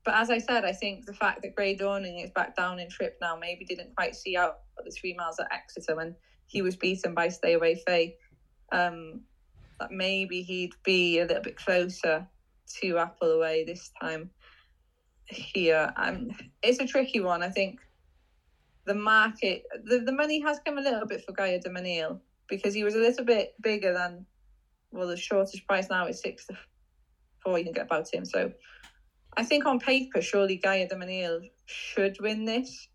[0.05, 2.88] But as I said, I think the fact that Grey Dawning is back down in
[2.88, 6.14] trip now maybe didn't quite see out the three miles at Exeter when
[6.46, 8.16] he was beaten by Stay Away Faye.
[8.72, 9.20] Um,
[9.79, 12.27] that maybe he'd be a little bit closer
[12.81, 14.31] to Apple Away this time
[15.27, 15.92] here.
[15.96, 16.31] Um,
[16.62, 17.42] it's a tricky one.
[17.42, 17.81] I think
[18.87, 22.85] the market, the, the money has come a little bit for Gaillard Du because he
[22.85, 24.27] was a little bit bigger than
[24.92, 26.57] well, the shortest price now is six to
[27.42, 27.59] four.
[27.59, 28.24] You can get about him.
[28.24, 28.52] So
[29.37, 32.88] I think on paper, surely Gaillard Du Mesnil should win this,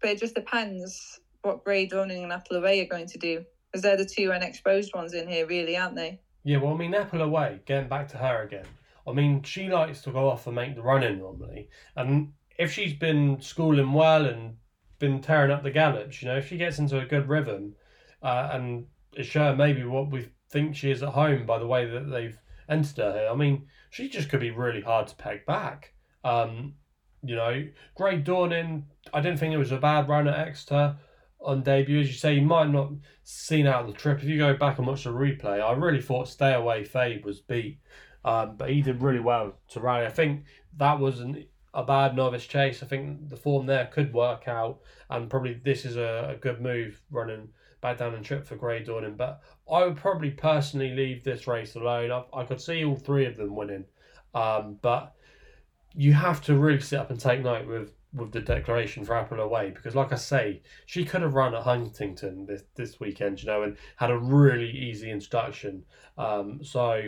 [0.00, 3.82] but it just depends what Grey Dawning and Apple Away are going to do, because
[3.82, 6.20] they're the two unexposed ones in here, really, aren't they?
[6.44, 8.66] Yeah, well, I mean, Apple Away, getting back to her again.
[9.06, 12.92] I mean, she likes to go off and make the running normally, and if she's
[12.92, 14.56] been schooling well and
[14.98, 17.74] been tearing up the gallops, you know, if she gets into a good rhythm,
[18.22, 21.86] uh, and is sure maybe what we think she is at home by the way
[21.86, 23.28] that they've entered her here.
[23.30, 25.94] I mean, she just could be really hard to peg back.
[26.24, 26.74] Um,
[27.22, 30.96] you know, Grey Dawning, I didn't think it was a bad run at Exeter
[31.40, 32.00] on debut.
[32.00, 32.90] As you say, you might not
[33.24, 34.18] seen out the trip.
[34.18, 37.40] If you go back and watch the replay, I really thought Stay Away Faye was
[37.40, 37.78] beat.
[38.24, 40.06] Um, but he did really well to rally.
[40.06, 40.44] I think
[40.76, 41.22] that was
[41.72, 42.82] a bad novice chase.
[42.82, 46.60] I think the form there could work out, and probably this is a, a good
[46.60, 47.48] move running
[47.80, 49.16] back down and trip for Grey Dawning.
[49.16, 49.40] But
[49.70, 52.10] I would probably personally leave this race alone.
[52.10, 53.84] I, I could see all three of them winning,
[54.34, 55.14] um, but
[55.94, 59.38] you have to really sit up and take note with with the declaration for Apple
[59.38, 63.46] away because, like I say, she could have run at Huntingdon this this weekend, you
[63.46, 65.84] know, and had a really easy introduction.
[66.18, 67.02] Um, so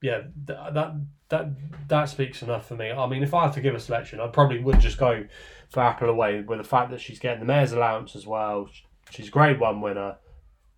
[0.00, 0.94] yeah, th- that
[1.30, 1.46] that
[1.88, 2.90] that speaks enough for me.
[2.90, 5.24] I mean, if I had to give a selection, I probably would just go
[5.70, 8.68] for Apple away with the fact that she's getting the mare's allowance as well.
[9.14, 10.16] She's grade one winner,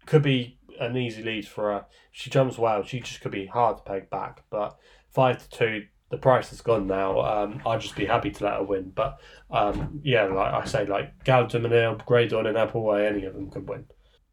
[0.04, 1.86] could be an easy lead for her.
[2.12, 2.82] She jumps well.
[2.82, 4.76] She just could be hard to peg back, but
[5.10, 7.20] five to two the price has gone now.
[7.20, 8.92] Um, I'd just be happy to let her win.
[8.94, 9.18] But
[9.50, 13.24] um, yeah, like I say, like Gaillard Du Mesnil, Grey Dawn, and Apple Away, any
[13.24, 13.86] of them could win.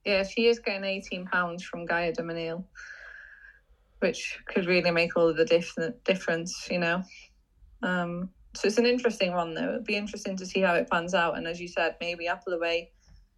[0.06, 2.64] Yeah, she is getting eighteen pounds from Gaillard Du Mesnil,
[4.00, 7.02] which could really make all the diff- difference, you know.
[7.82, 9.70] Um, so it's an interesting one, though.
[9.70, 11.38] It'd be interesting to see how it pans out.
[11.38, 12.92] And as you said, maybe Apple Away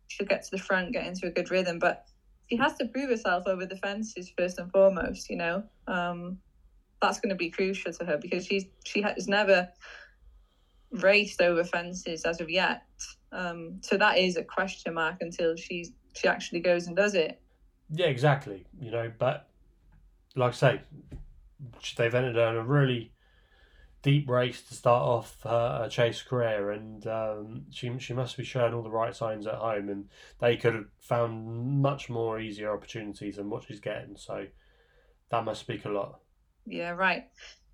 [0.08, 2.06] should get to the front, get into a good rhythm, but
[2.50, 5.64] she has to prove herself over the fences first and foremost, you know.
[5.88, 6.38] Um,
[7.02, 9.70] that's going to be crucial to her because she's she has never
[10.92, 12.84] raced over fences as of yet.
[13.32, 17.42] Um, so that is a question mark until she she actually goes and does it.
[17.90, 18.66] Yeah, exactly.
[18.80, 19.50] You know, but
[20.36, 20.82] like I say,
[21.98, 23.12] they've entered in a really
[24.06, 28.44] deep race to start off her, her chase career, and um, she she must be
[28.44, 30.08] showing all the right signs at home, and
[30.40, 34.16] they could have found much more easier opportunities than what she's getting.
[34.16, 34.46] So
[35.32, 36.20] that must speak a lot.
[36.68, 37.26] Yeah, right.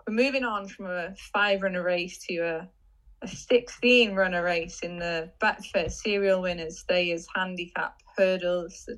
[0.08, 2.70] We're moving on from a five runner race to a,
[3.22, 6.86] a 16 runner race in the Betfair serial winners.
[6.90, 8.98] Is handicap hurdles, the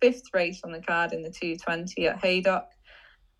[0.00, 2.66] fifth race on the card in the 220 at Haydock.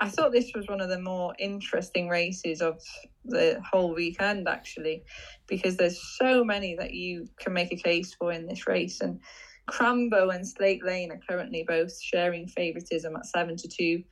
[0.02, 2.80] I thought this was one of the more interesting races of
[3.26, 5.04] the whole weekend, actually,
[5.46, 9.02] because there's so many that you can make a case for in this race.
[9.02, 9.20] And
[9.68, 14.02] Crambo and Slate Lane are currently both sharing favouritism at 7 to 2.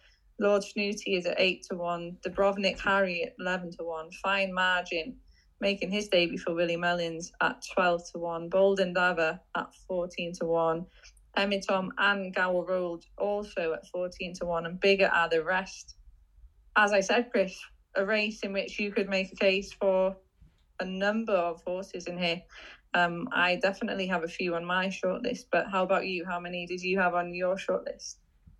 [0.41, 2.19] Lord Snooty is at 8 to 1.
[2.25, 4.11] Dubrovnik Harry at 11 to 1.
[4.23, 5.17] Fine margin
[5.61, 8.49] making his debut for Willie Mullins at 12 to 1.
[8.51, 10.87] Bold Endeavour at 14 to 1.
[11.39, 14.67] Emitom and Gower Road also at 14 to 1.
[14.67, 15.97] And bigger are the rest.
[16.77, 17.59] As I said, Chris,
[17.95, 20.17] a race in which you could make a case for
[20.81, 22.43] a number of horses in here.
[22.95, 26.25] Um, I definitely have a few on my shortlist, but how about you?
[26.25, 28.17] How many did you have on your shortlist?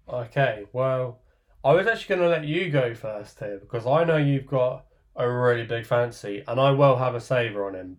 [0.09, 1.21] Okay, well,
[1.65, 4.87] I was actually going to let you go first here because I know you've got
[5.17, 7.99] a really big fancy and I will have a saver on him,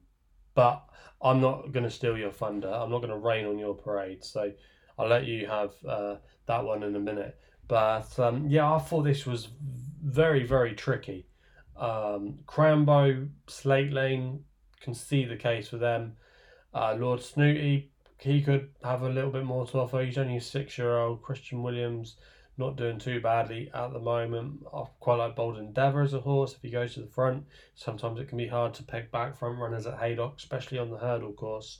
[0.55, 0.83] but
[1.21, 2.69] I'm not going to steal your thunder.
[2.69, 4.23] I'm not going to rain on your parade.
[4.23, 4.51] So
[4.97, 7.37] I'll let you have uh, that one in a minute.
[7.67, 9.49] But um, yeah, I thought this was
[10.03, 11.27] very, very tricky.
[11.77, 14.43] Um, Crambo, Slate Lane,
[14.81, 16.13] can see the case for them.
[16.73, 20.03] Uh, Lord Snooty, he could have a little bit more to offer.
[20.03, 21.21] He's only a six year old.
[21.21, 22.17] Christian Williams,
[22.59, 24.63] not doing too badly at the moment.
[24.73, 26.53] I quite like Bold Endeavour as a horse.
[26.53, 27.45] If he goes to the front,
[27.75, 30.97] sometimes it can be hard to peg back front runners at Haydock, especially on the
[30.97, 31.79] hurdle course.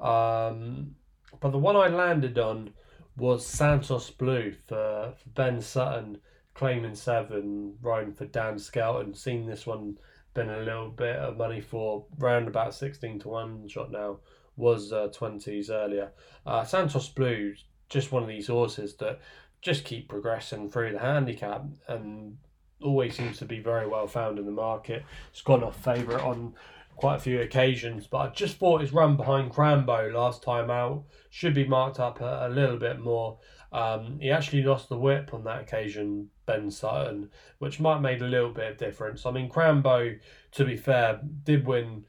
[0.00, 0.94] Um,
[1.40, 2.72] but the one I landed on
[3.16, 6.18] was Santos Blue for, for Ben Sutton,
[6.54, 9.14] claiming seven, riding for Dan Skelton.
[9.14, 9.98] Seen this one
[10.34, 14.18] been a little bit of money for round about 16 to 1 shot now
[14.56, 16.12] was uh, 20s earlier.
[16.44, 17.54] Uh, Santos Blue,
[17.88, 19.20] just one of these horses that
[19.64, 22.36] just keep progressing through the handicap and
[22.82, 25.02] always seems to be very well found in the market.
[25.30, 26.54] It's gone off favourite on
[26.96, 31.04] quite a few occasions, but I just thought his run behind Crambo last time out
[31.30, 33.38] should be marked up a, a little bit more.
[33.72, 38.22] Um, he actually lost the whip on that occasion, Ben Sutton, which might have made
[38.22, 39.24] a little bit of difference.
[39.24, 40.18] I mean, Crambo,
[40.52, 42.04] to be fair, did win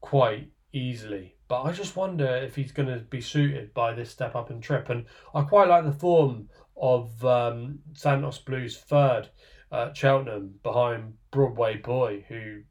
[0.00, 4.34] quite easily, but I just wonder if he's going to be suited by this step
[4.34, 4.88] up and trip.
[4.88, 6.48] And I quite like the form
[6.82, 9.28] of um, Santos Blues third
[9.70, 12.62] at Cheltenham behind Broadway Boy, who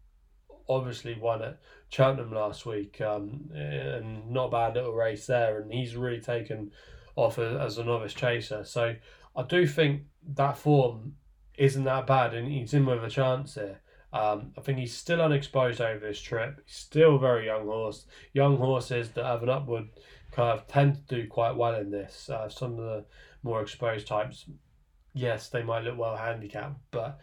[0.68, 5.62] obviously won at Cheltenham last week, um, and not a bad little race there.
[5.62, 6.72] And he's really taken
[7.16, 8.66] off as a novice chaser.
[8.66, 8.96] So
[9.36, 10.04] I do think
[10.36, 11.14] that form
[11.58, 13.80] isn't that bad, and he's in with a chance here.
[14.14, 16.62] Um, I think he's still unexposed over this trip.
[16.66, 18.06] He's still a very young horse.
[18.34, 19.88] Young horses that have an upward
[20.32, 22.30] curve tend to do quite well in this.
[22.30, 23.06] Uh, some of the
[23.44, 24.46] more exposed types,
[25.14, 27.20] yes, they might look well handicapped, but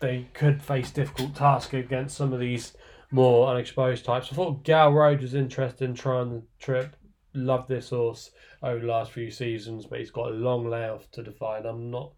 [0.00, 2.76] they could face difficult tasks against some of these
[3.10, 4.28] more unexposed types.
[4.30, 6.96] I thought Gal Road was interested in trying the trip.
[7.34, 8.30] Loved this horse
[8.62, 11.66] over the last few seasons, but he's got a long layoff to define.
[11.66, 12.12] I'm not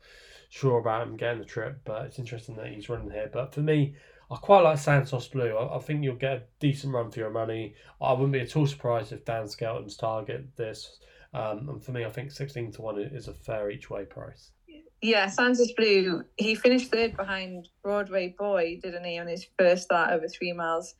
[0.49, 3.29] sure about him getting the trip, but it's interesting that he's running here.
[3.33, 3.97] But for me,
[4.31, 5.57] I quite like Santos Blue.
[5.57, 7.75] I, I think you'll get a decent run for your money.
[8.01, 10.99] I wouldn't be at all surprised if Dan Skelton's target this.
[11.35, 14.51] Um, and for me, I think 16 to 1 is a fair each way price.
[15.01, 20.11] Yeah, Santos Blue, he finished third behind Broadway Boy, didn't he, on his first start
[20.11, 20.95] over three miles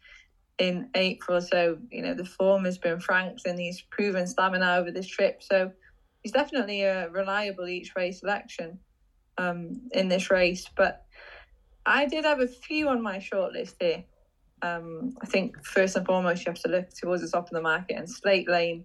[0.59, 1.41] in April.
[1.41, 5.43] So, you know, the form has been franked and he's proven stamina over this trip.
[5.43, 5.73] So
[6.23, 8.79] he's definitely a reliable each way selection
[9.37, 10.69] um, in this race.
[10.77, 11.05] But
[11.87, 14.05] I did have a few on my shortlist here.
[14.63, 17.63] Um, I think first and foremost, you have to look towards the top of the
[17.63, 18.85] market and Slate Lane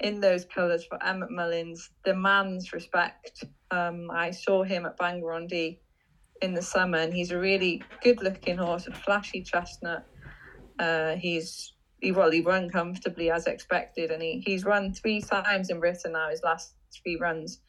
[0.00, 3.44] in those colours for Emmett Mullins demands respect.
[3.70, 5.80] Um, I saw him at Bangor on Dee
[6.40, 10.06] in the summer, and he's a really good-looking horse, a flashy chestnut.
[10.78, 15.68] Uh, he's he well, he run comfortably as expected, and he, he's run three times
[15.68, 16.30] in Britain now.
[16.30, 17.60] His last three runs,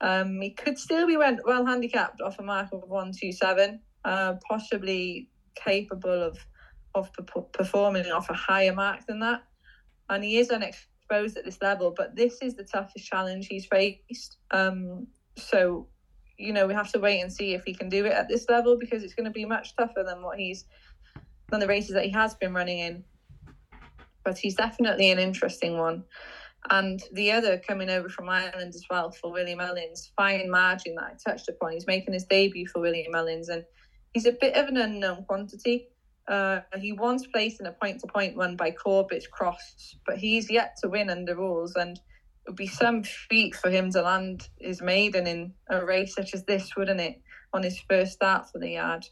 [0.00, 3.80] um, he could still be went well handicapped off a mark of one two seven,
[4.04, 6.38] uh, possibly capable of
[6.94, 7.10] of
[7.52, 9.42] performing off a higher mark than that,
[10.10, 13.66] and he is unexpected exposed at this level, but this is the toughest challenge he's
[13.66, 14.38] faced.
[14.50, 15.88] Um, so,
[16.38, 18.46] you know, we have to wait and see if he can do it at this
[18.48, 20.64] level because it's going to be much tougher than what he's
[21.50, 23.04] than the races that he has been running in.
[24.24, 26.04] But he's definitely an interesting one.
[26.70, 31.04] And the other coming over from Ireland as well for Willie Mullins, fine margin that
[31.04, 31.72] I touched upon.
[31.72, 33.64] He's making his debut for Willie Mullins, and
[34.14, 35.88] he's a bit of an unknown quantity.
[36.28, 40.50] Uh, he once placed in a point to point run by Corbett Cross, but he's
[40.50, 41.74] yet to win under rules.
[41.74, 46.14] And it would be some feat for him to land his maiden in a race
[46.14, 47.20] such as this, wouldn't it,
[47.52, 49.04] on his first start for the yard?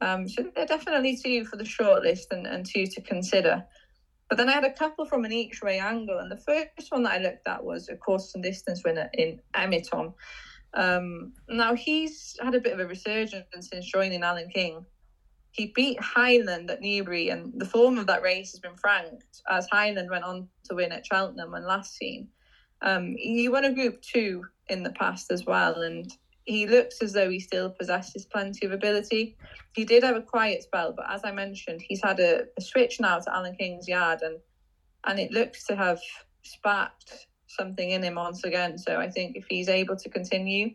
[0.00, 3.64] Um, so they're definitely two for the shortlist and, and two to consider.
[4.28, 7.02] But then I had a couple from an each way angle, and the first one
[7.02, 10.14] that I looked at was a course and distance winner in Emitom.
[10.74, 14.86] Um, now he's had a bit of a resurgence since joining Alan King,
[15.52, 19.68] he beat Hyland at Newbury, and the form of that race has been franked as
[19.70, 22.28] Hyland went on to win at Cheltenham when last seen.
[22.80, 26.10] Um, he won a Group Two in the past as well, and
[26.44, 29.36] he looks as though he still possesses plenty of ability.
[29.74, 32.98] He did have a quiet spell, but as I mentioned, he's had a, a switch
[32.98, 34.38] now to Alan King's yard, and
[35.04, 36.00] and it looks to have
[36.42, 38.78] sparked something in him once again.
[38.78, 40.70] So I think if he's able to continue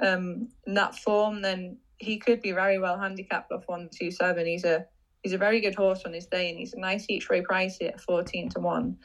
[0.00, 4.46] um, in that form, then he could be very well handicapped off one two seven.
[4.46, 4.86] He's a
[5.22, 7.78] he's a very good horse on his day, and he's a nice each way price
[7.80, 8.96] at fourteen to one.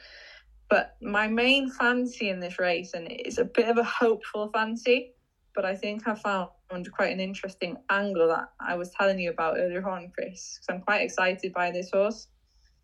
[0.70, 5.12] But my main fancy in this race, and it's a bit of a hopeful fancy,
[5.54, 6.50] but I think I found
[6.92, 10.58] quite an interesting angle that I was telling you about earlier on, Chris.
[10.58, 12.28] Because I'm quite excited by this horse,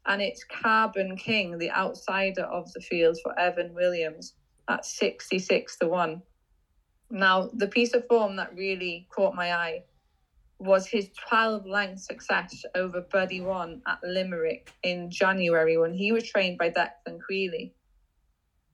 [0.06, 4.34] and it's Carbon King, the outsider of the field for Evan Williams
[4.68, 6.22] at sixty six to one.
[7.10, 9.82] Now, the piece of form that really caught my eye
[10.60, 16.28] was his 12 length success over Buddy One at Limerick in January when he was
[16.28, 17.74] trained by Declan Queally.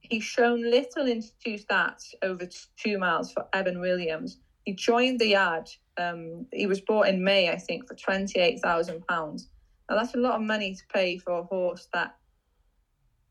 [0.01, 4.39] He's shown little in two starts over two miles for Evan Williams.
[4.65, 5.69] He joined the yard.
[5.97, 9.47] Um, he was bought in May, I think, for £28,000.
[9.89, 12.17] Now, that's a lot of money to pay for a horse that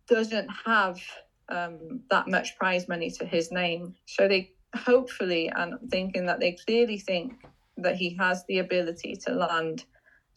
[0.08, 1.02] doesn't have
[1.50, 3.96] um, that much prize money to his name.
[4.06, 7.46] So they hopefully, and I'm thinking that they clearly think
[7.78, 9.86] that he has the ability to land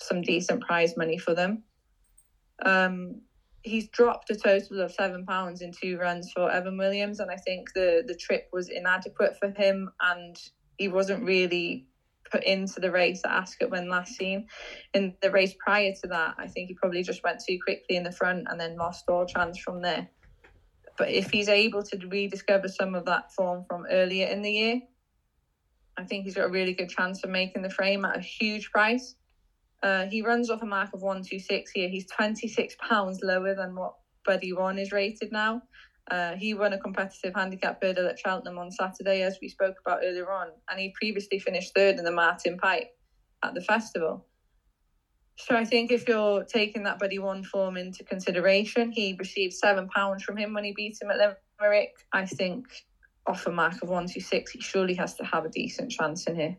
[0.01, 1.63] some decent prize money for them.
[2.65, 3.21] Um,
[3.63, 7.37] he's dropped a total of seven pounds in two runs for Evan Williams, and I
[7.37, 10.37] think the the trip was inadequate for him, and
[10.77, 11.87] he wasn't really
[12.31, 14.47] put into the race at Ascot when last seen.
[14.95, 18.05] In the race prior to that, I think he probably just went too quickly in
[18.05, 20.09] the front and then lost all chance from there.
[20.99, 24.81] But if he's able to rediscover some of that form from earlier in the year,
[25.99, 28.71] I think he's got a really good chance of making the frame at a huge
[28.71, 29.17] price.
[29.83, 31.89] Uh, he runs off a mark of 126 here.
[31.89, 33.95] He's 26 pounds lower than what
[34.25, 35.63] Buddy One is rated now.
[36.11, 40.01] Uh, he won a competitive handicap hurdle at Cheltenham on Saturday, as we spoke about
[40.03, 42.91] earlier on, and he previously finished third in the Martin Pipe
[43.45, 44.27] at the festival.
[45.37, 49.89] So I think if you're taking that Buddy One form into consideration, he received seven
[49.89, 51.93] pounds from him when he beat him at Limerick.
[52.13, 52.67] I think
[53.29, 56.27] off a mark of one two six, he surely has to have a decent chance
[56.27, 56.57] in here.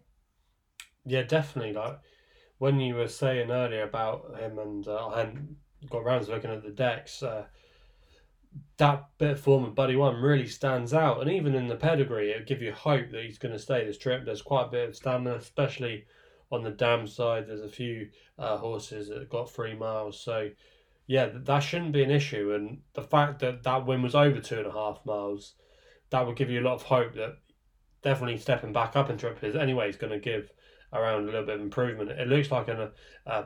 [1.05, 1.74] Yeah, definitely.
[1.74, 1.99] Like
[2.59, 5.55] when you were saying earlier about him, and uh, I hadn't
[5.89, 7.24] got around to looking at the decks.
[7.24, 7.45] Uh,
[8.78, 12.32] that bit of form of Buddy One really stands out, and even in the pedigree,
[12.32, 14.26] it'll give you hope that he's going to stay this trip.
[14.26, 16.05] There's quite a bit of stamina, especially
[16.51, 17.47] on the dam side.
[17.47, 20.49] There's a few uh, horses that got three miles, so
[21.07, 22.53] yeah, that shouldn't be an issue.
[22.53, 25.53] And the fact that that win was over two and a half miles,
[26.10, 27.38] that would give you a lot of hope that
[28.01, 30.51] definitely stepping back up in trip is anyway is going to give
[30.93, 32.10] around a little bit of improvement.
[32.10, 32.89] It looks like an,
[33.26, 33.45] a,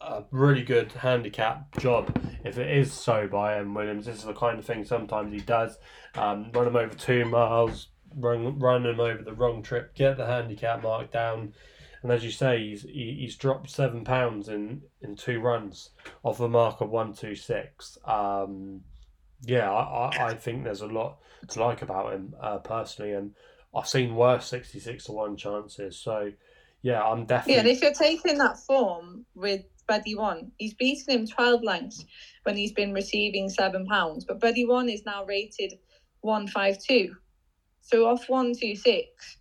[0.00, 3.74] a really good handicap job if it is so by M.
[3.74, 4.06] Williams.
[4.06, 5.78] This is the kind of thing sometimes he does.
[6.14, 10.26] Um, run him over two miles, run, run him over the wrong trip, get the
[10.26, 11.54] handicap mark down.
[12.02, 15.90] And as you say, he's he, he's dropped seven pounds in, in two runs
[16.22, 17.98] off a mark of one two six.
[18.04, 18.82] Um,
[19.42, 21.18] yeah, I, I, I think there's a lot
[21.48, 23.34] to like about him uh, personally, and
[23.74, 25.96] I've seen worse sixty six to one chances.
[25.96, 26.32] So
[26.82, 27.54] yeah, I'm definitely.
[27.54, 32.04] Yeah, and if you're taking that form with Buddy One, he's beaten him 12 lengths
[32.44, 35.74] when he's been receiving seven pounds, but Buddy One is now rated
[36.20, 37.14] 152.
[37.80, 39.38] So off 126.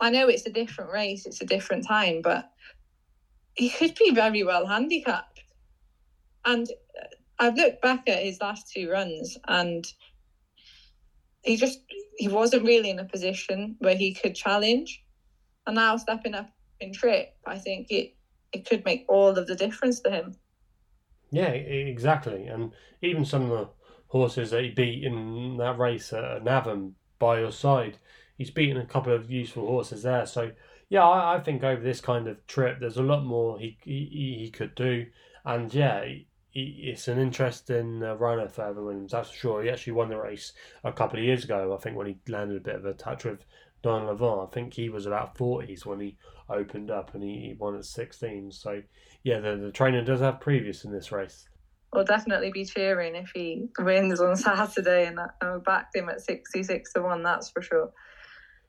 [0.00, 2.50] I know it's a different race, it's a different time, but
[3.54, 5.40] he could be very well handicapped.
[6.44, 6.68] And
[7.00, 7.06] uh,
[7.38, 9.84] I've looked back at his last two runs and
[11.42, 11.80] he just
[12.16, 15.02] he wasn't really in a position where he could challenge.
[15.66, 16.48] And now stepping up
[16.80, 18.16] in trip, I think it
[18.52, 20.36] it could make all of the difference to him.
[21.30, 22.46] Yeah, exactly.
[22.46, 22.72] And
[23.02, 23.68] even some of the
[24.08, 27.98] horses that he beat in that race at Navan by your side,
[28.38, 30.26] he's beaten a couple of useful horses there.
[30.26, 30.52] So
[30.88, 34.38] yeah, I, I think over this kind of trip, there's a lot more he he,
[34.42, 35.06] he could do.
[35.44, 36.04] And yeah,
[36.56, 39.62] it's an interesting uh, runner for Evan Williams, that's for sure.
[39.62, 40.52] He actually won the race
[40.84, 43.24] a couple of years ago, I think, when he landed a bit of a touch
[43.24, 43.44] with
[43.82, 44.48] Don Levant.
[44.48, 46.16] I think he was about 40s when he
[46.48, 48.52] opened up and he, he won at 16.
[48.52, 48.82] So,
[49.22, 51.46] yeah, the, the trainer does have previous in this race.
[51.92, 56.22] We'll definitely be cheering if he wins on Saturday and, and we backed him at
[56.22, 57.90] 66 to 1, that's for sure.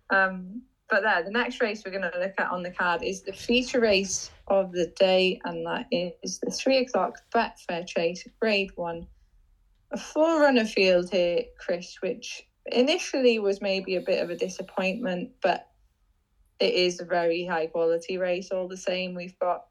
[0.10, 3.22] Um, but there, the next race we're going to look at on the card is
[3.24, 8.72] the feature race of the day, and that is the three o'clock Betfair Chase Grade
[8.76, 9.08] One.
[9.92, 15.32] A full runner field here, Chris, which initially was maybe a bit of a disappointment,
[15.42, 15.68] but
[16.60, 19.14] it is a very high quality race all the same.
[19.14, 19.66] We've got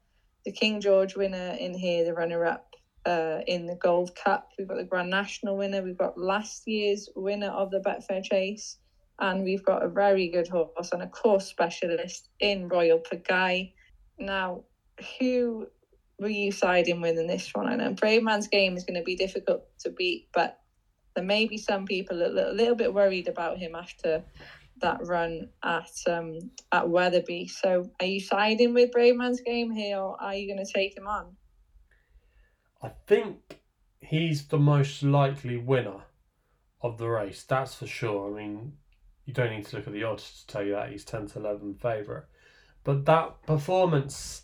[0.45, 2.73] the King George winner in here, the runner up
[3.05, 4.51] uh, in the Gold Cup.
[4.57, 5.81] We've got the Grand National winner.
[5.81, 8.77] We've got last year's winner of the Betfair Chase.
[9.19, 13.73] And we've got a very good horse and a course specialist in Royal Pagaille.
[14.17, 14.63] Now,
[15.19, 15.67] who
[16.19, 17.67] were you siding with in this one?
[17.67, 20.59] I know Brave Man's Bravemansgame is going to be difficult to beat, but
[21.15, 24.23] there may be some people a little, a little bit worried about him after
[24.81, 26.39] that run at um,
[26.71, 27.47] at Wetherby.
[27.47, 30.95] So, are you siding with Brave Man's Bravemansgame here, or are you going to take
[30.95, 31.35] him on?
[32.81, 33.59] I think
[33.99, 36.01] he's the most likely winner
[36.81, 37.43] of the race.
[37.43, 38.31] That's for sure.
[38.31, 38.73] I mean,
[39.25, 41.39] you don't need to look at the odds to tell you that he's ten to
[41.39, 42.25] eleven favourite,
[42.83, 44.43] but that performance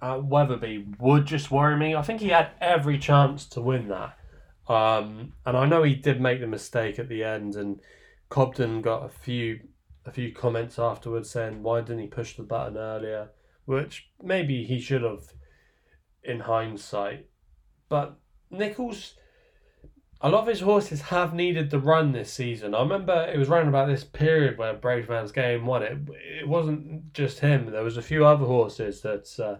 [0.00, 1.94] at Wetherby would just worry me.
[1.94, 4.16] I think he had every chance to win that.
[4.68, 7.80] Um, and I know he did make the mistake at the end, and
[8.28, 9.60] Cobden got a few
[10.04, 13.30] a few comments afterwards saying why didn't he push the button earlier,
[13.64, 15.32] which maybe he should have
[16.22, 17.26] in hindsight.
[17.88, 18.16] But
[18.50, 19.14] Nicholls,
[20.20, 22.74] a lot of his horses have needed the run this season.
[22.74, 25.98] I remember it was around about this period where Bravemansgame won it.
[26.40, 27.70] It wasn't just him.
[27.70, 29.56] There was a few other horses that uh,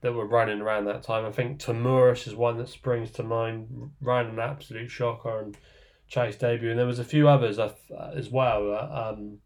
[0.00, 1.24] that were running around that time.
[1.24, 3.90] I think Tahmuras is one that springs to mind.
[4.00, 5.56] Ran an absolute shocker and
[6.06, 7.72] Chase debut, and there was a few others uh,
[8.14, 8.72] as well.
[8.72, 9.38] Uh, um,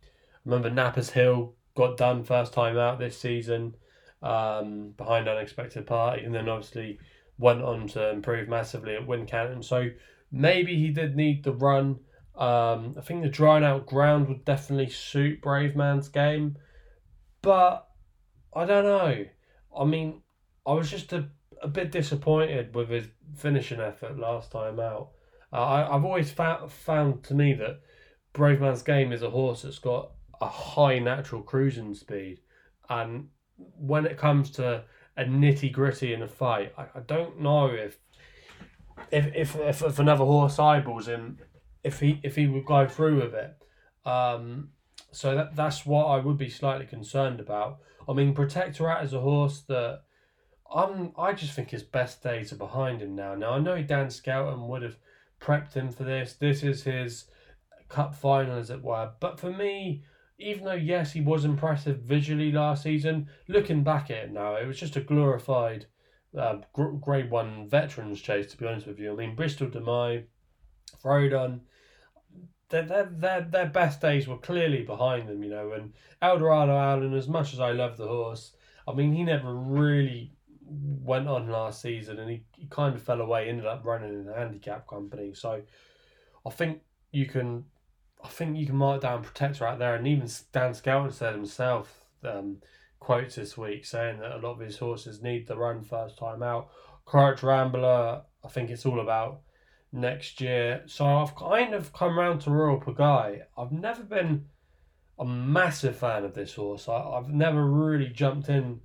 [0.45, 3.75] remember Knappers Hill got done first time out this season
[4.23, 6.99] um, behind Unexpected Party, and then obviously
[7.39, 9.65] went on to improve massively at Wincanton.
[9.65, 9.89] So
[10.33, 12.01] maybe he did need the run.
[12.35, 16.57] Um, I think the drying out ground would definitely suit Bravemansgame,
[17.43, 17.87] but
[18.55, 19.27] I don't know.
[19.79, 20.23] I mean,
[20.67, 21.29] I was just a,
[21.63, 23.07] a bit disappointed with his
[23.37, 25.11] finishing effort last time out.
[25.53, 27.81] Uh, I, I've always found, found to me that
[28.35, 32.41] Bravemansgame is a horse that's got a high natural cruising speed,
[32.89, 34.85] and when it comes to
[35.17, 37.99] a nitty gritty in a fight, I, I don't know if
[39.11, 41.39] if, if if if another horse eyeballs him,
[41.85, 43.57] if he if he would go through with it.
[44.05, 44.71] Um,
[45.13, 47.79] so that that's what I would be slightly concerned about.
[48.09, 50.03] I mean, Protectorat is a horse that
[50.75, 53.35] I'm I just think his best days are behind him now.
[53.35, 54.97] Now I know Dan Skelton would have
[55.41, 56.35] prepped him for this.
[56.35, 57.27] This is his
[57.89, 59.11] cup final, as it were.
[59.21, 60.05] But for me,
[60.39, 64.67] even though yes, he was impressive visually last season, looking back at it now, it
[64.67, 65.87] was just a glorified
[66.39, 68.51] uh, Grade One veterans chase.
[68.51, 70.25] To be honest with you, I mean Bristol De Mai,
[71.03, 71.61] Frodon,
[72.69, 75.73] their, their their their best days were clearly behind them, you know.
[75.73, 78.53] And Eldorado Allen, as much as I love the horse,
[78.87, 80.33] I mean he never really
[80.65, 83.49] went on last season, and he, he kind of fell away.
[83.49, 85.63] Ended up running in a handicap company, so
[86.47, 86.81] I think
[87.11, 87.65] you can
[88.25, 92.59] I think you can mark down Protectorat there, and even Dan Skelton said himself um,
[93.03, 96.41] quotes this week saying that a lot of his horses need the run first time
[96.41, 96.69] out.
[97.05, 99.41] Corach Rambler, I think it's all about
[99.91, 100.85] next year.
[100.87, 103.43] So I've kind of come round to Royal Pagaille.
[103.59, 104.47] I've never been
[105.19, 106.89] a massive fan of this horse.
[106.89, 108.81] I, have never really jumped in,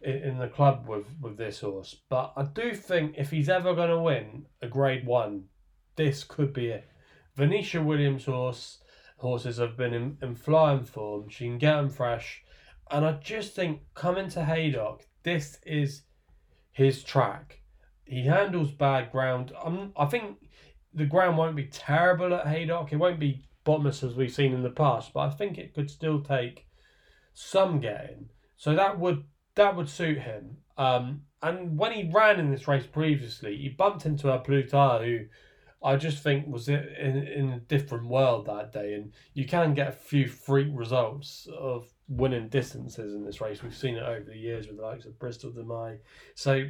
[0.00, 3.74] in in the club with with this horse, but I do think if he's ever
[3.74, 5.44] going to win a Grade One,
[5.96, 6.88] this could be it.
[7.36, 8.78] Venetia Williams horse
[9.18, 11.28] horses have been in, in flying form.
[11.28, 12.42] She can get them fresh.
[12.90, 16.02] And I just think coming to Haydock, this is
[16.72, 17.60] his track.
[18.04, 19.52] He handles bad ground.
[19.62, 20.38] I'm, I think
[20.94, 22.92] the ground won't be terrible at Haydock.
[22.92, 25.90] It won't be bottomless as we've seen in the past, but I think it could
[25.90, 26.66] still take
[27.34, 28.30] some getting.
[28.56, 29.24] So that would
[29.54, 30.58] that would suit him.
[30.76, 35.04] Um, and when he ran in this race previously, he bumped into A Plus Tard
[35.04, 35.26] who
[35.82, 39.88] I just think was in in a different world that day, and you can get
[39.88, 43.62] a few freak results of winning distances in this race.
[43.62, 45.98] We've seen it over the years with the likes of Bristol De Mai.
[46.34, 46.64] So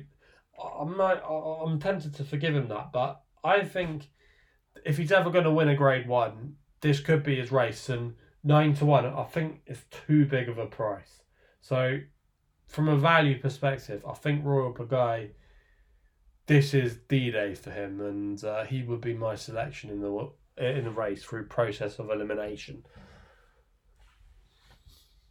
[0.62, 4.11] I'm not, I'm tempted to forgive him that, but I think
[4.84, 8.14] if he's ever going to win a Grade One, this could be his race, and
[8.45, 11.22] nine to one, I think is too big of a price.
[11.61, 11.99] So
[12.66, 15.30] from a value perspective, I think Royal Pagaille
[16.49, 20.30] this is D Day for him, and uh, he would be my selection in the
[20.57, 22.84] in the race through process of elimination.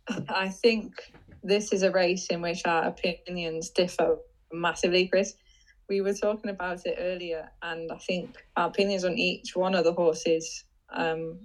[0.29, 0.93] I think
[1.43, 4.17] this is a race in which our opinions differ
[4.51, 5.33] massively, Chris.
[5.89, 9.85] We were talking about it earlier, and I think our opinions on each one of
[9.85, 11.39] the horses um,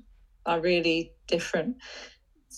[0.47, 1.77] are really different.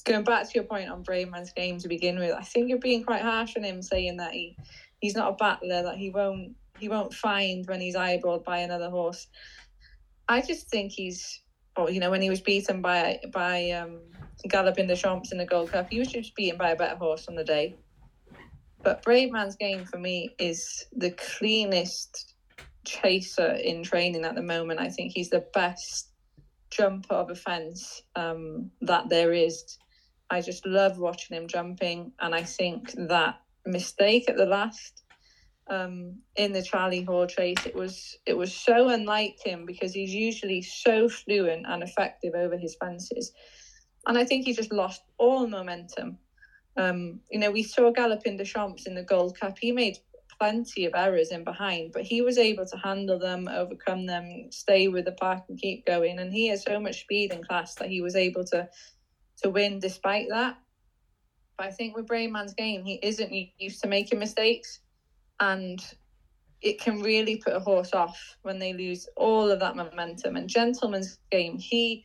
[0.04, 3.22] Going back to your point on Bravemansgame to begin with, I think you're being quite
[3.22, 4.56] harsh on him saying that he
[5.00, 8.90] he's not a battler, that he won't he won't find when he's eyeballed by another
[8.90, 9.28] horse.
[10.26, 11.42] I just think he's,
[11.76, 14.00] oh, you know, when he was beaten by by um,
[14.48, 17.26] Galopin Des Champs in the Gold Cup, he was just beaten by a better horse
[17.28, 17.76] on the day.
[18.82, 22.34] But Bravemansgame for me is the cleanest
[22.84, 24.80] chaser in training at the moment.
[24.80, 26.10] I think he's the best
[26.70, 29.78] jumper of a fence um, that there is.
[30.30, 35.04] I just love watching him jumping, and I think that mistake at the last
[35.70, 37.64] um, in the Charlie Hall race.
[37.64, 42.56] It was it was so unlike him because he's usually so fluent and effective over
[42.56, 43.32] his fences,
[44.06, 46.18] and I think he just lost all momentum.
[46.76, 49.56] Um, you know, we saw Galopin Des Champs in the Gold Cup.
[49.60, 49.98] He made
[50.38, 54.88] plenty of errors in behind, but he was able to handle them, overcome them, stay
[54.88, 56.18] with the pack, and keep going.
[56.18, 58.66] And he has so much speed and class that he was able to
[59.42, 60.56] to win despite that.
[61.56, 64.80] But I think with Bravemansgame, he isn't used to making mistakes
[65.40, 65.80] and
[66.60, 70.36] it can really put a horse off when they lose all of that momentum.
[70.36, 72.02] And Gentleman's game, he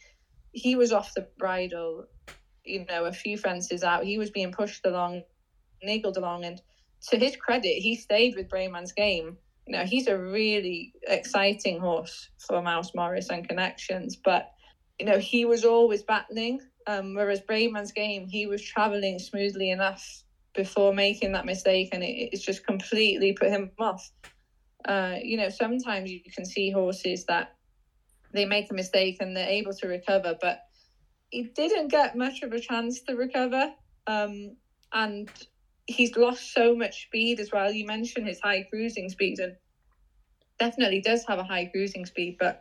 [0.52, 2.06] he was off the bridle,
[2.64, 4.04] you know, a few fences out.
[4.04, 5.24] He was being pushed along,
[5.84, 6.62] niggled along, and
[7.10, 9.36] to his credit, he stayed with Bravemansgame.
[9.68, 14.52] You know, he's a really exciting horse for Mouse Morris and connections, but
[15.00, 16.60] you know, he was always battling.
[16.88, 20.24] Um, whereas Bravemansgame, he was travelling smoothly enough
[20.56, 24.12] before making that mistake, and it, it's just completely put him off.
[24.86, 27.56] Uh, you know, sometimes you can see horses that
[28.34, 30.58] they make a mistake and they're able to recover, but
[31.30, 33.68] he didn't get much of a chance to recover.
[34.08, 34.56] Um,
[34.94, 35.30] and
[35.88, 37.72] he's lost so much speed as well.
[37.72, 39.54] You mentioned his high cruising speed, and
[40.60, 42.58] definitely does have a high cruising speed, but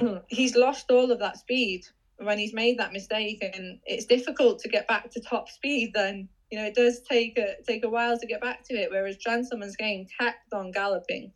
[0.28, 1.82] he's lost all of that speed
[2.18, 6.28] when he's made that mistake, and it's difficult to get back to top speed then
[6.50, 8.90] you know, it does take a take a while to get back to it.
[8.90, 11.30] Whereas Gentlemansgame kept on galloping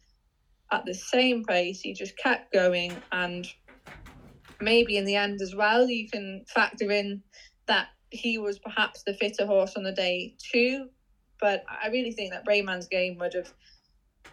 [0.73, 1.81] at the same pace.
[1.81, 3.47] He just kept going, and
[4.61, 7.23] maybe in the end as well, you can factor in
[7.66, 10.89] that he was perhaps the fitter horse on the day too.
[11.41, 13.53] But I really think that Bravemansgame would have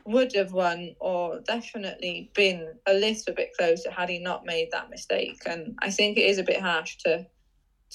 [0.05, 4.89] would have won or definitely been a little bit closer had he not made that
[4.89, 5.37] mistake.
[5.45, 7.25] And I think it is a bit harsh to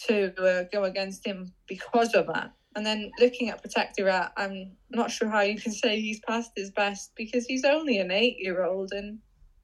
[0.07, 2.53] to uh, go against him because of that.
[2.77, 6.71] And then looking at Protectorat, I'm not sure how you can say he's past his
[6.71, 9.21] best because he's only an eight year old and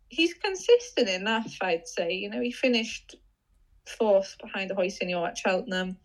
[0.09, 2.13] he's consistent enough, I'd say.
[2.13, 3.17] You know, he finished
[3.89, 5.97] fourth behind the Ahoy Senor at Cheltenham.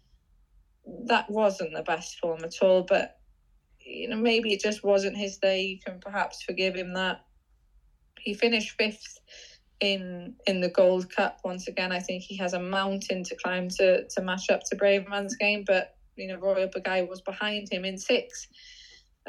[1.06, 3.20] That wasn't the best form at all, but
[3.80, 5.64] you know maybe it just wasn't his day.
[5.64, 7.26] You can perhaps forgive him that.
[8.20, 9.20] He finished fifth
[9.80, 11.92] in in the Gold Cup once again.
[11.92, 15.95] I think he has a mountain to climb to to match up to Bravemansgame, but
[16.16, 18.48] you know Royal Pagaille was behind him in six,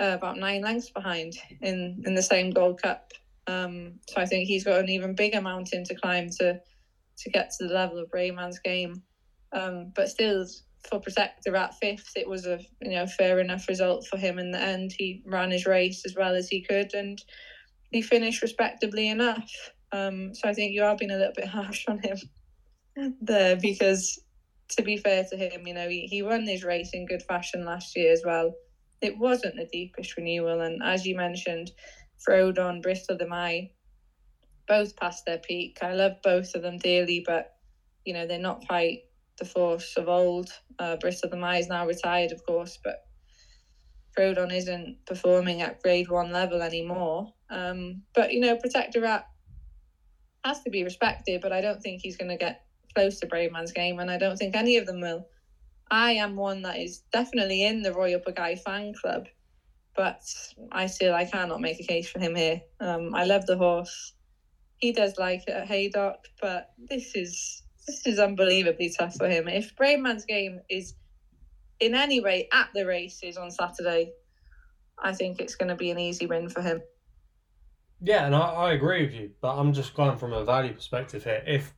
[0.01, 3.13] uh, about nine lengths behind in in the same Gold Cup.
[3.47, 6.61] Um, so I think he's got an even bigger mountain to climb to
[7.19, 9.01] to get to the level of Bravemansgame.
[9.53, 10.45] Um, but still,
[10.89, 14.61] for Protectorat fifth, it was a you know fair enough result for him in the
[14.61, 14.93] end.
[14.97, 17.21] He ran his race as well as he could, and
[17.91, 19.51] he finished respectably enough.
[19.93, 22.19] Um, so I think you are being a little bit harsh on him
[23.21, 24.19] there because,
[24.71, 27.65] to be fair to him, you know he, he won his race in good fashion
[27.65, 28.53] last year as well.
[29.03, 31.71] It wasn't the deepest renewal, and as you mentioned,
[32.27, 33.69] Frodon, Bristol de Mai,
[34.69, 35.79] both past their peak.
[35.83, 37.47] I love both of them dearly, but
[38.05, 38.99] you know they're not quite
[39.39, 40.49] the force of old.
[40.79, 42.97] Uh, Bristol de Mai is now retired, of course, but
[44.19, 47.27] Frodon isn't performing at grade one level anymore.
[47.51, 49.23] Um, but you know, Protectorat
[50.45, 52.57] has to be respected, but I don't think he's going to get
[52.97, 55.27] close to Bravemansgame, and I don't think any of them will.
[55.91, 59.27] I am one that is definitely in the Royal Pagaille fan club,
[59.95, 60.23] but
[60.73, 62.63] I still I cannot make a case for him here.
[62.81, 64.15] Um, I love the horse.
[64.79, 69.47] He does like it at Haydock, but this is this is unbelievably tough for him.
[69.47, 70.95] If Bravemansgame is
[71.79, 74.13] in any way at the races on Saturday,
[74.99, 76.81] I think it's going to be an easy win for him.
[78.01, 81.23] Yeah, and I, I agree with you, but I'm just going from a value perspective
[81.25, 81.43] here.
[81.47, 81.76] If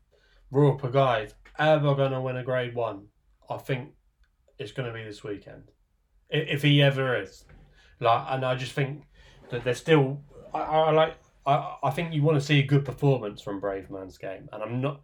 [0.50, 0.78] Royal
[1.22, 3.06] is ever going to win a Grade One,
[3.50, 3.90] I think
[4.58, 5.64] it's going to be this weekend,
[6.30, 7.44] if, if he ever is.
[8.00, 9.04] Like, and I just think
[9.50, 10.22] that there's still.
[10.54, 11.16] I, I like.
[11.46, 15.02] I, I think you want to see a good performance from Bravemansgame, and I'm not.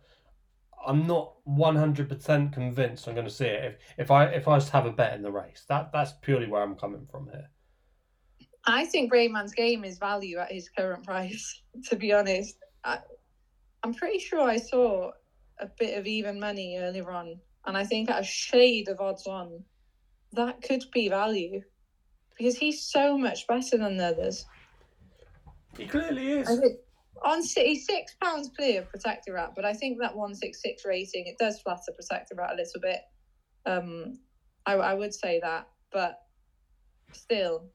[0.86, 3.78] I'm not one hundred percent convinced I'm going to see it.
[3.96, 6.46] If if I if I to have a bet in the race, that that's purely
[6.46, 7.50] where I'm coming from here.
[8.66, 11.62] I think Bravemansgame is value at his current price.
[11.88, 13.00] To be honest, I,
[13.82, 15.10] I'm pretty sure I saw
[15.60, 19.26] a bit of even money earlier on, and I think at a shade of odds
[19.26, 19.64] on,
[20.32, 21.60] that could be value
[22.36, 24.44] because he's so much better than the others.
[25.76, 26.48] He clearly is.
[26.48, 26.78] I think
[27.24, 31.26] on he's six pounds clear of Protectorat, but I think that one six six rating
[31.26, 33.00] it does flatter Protectorat a little bit.
[33.66, 34.18] Um,
[34.66, 36.18] I, I would say that, but
[37.12, 37.70] still,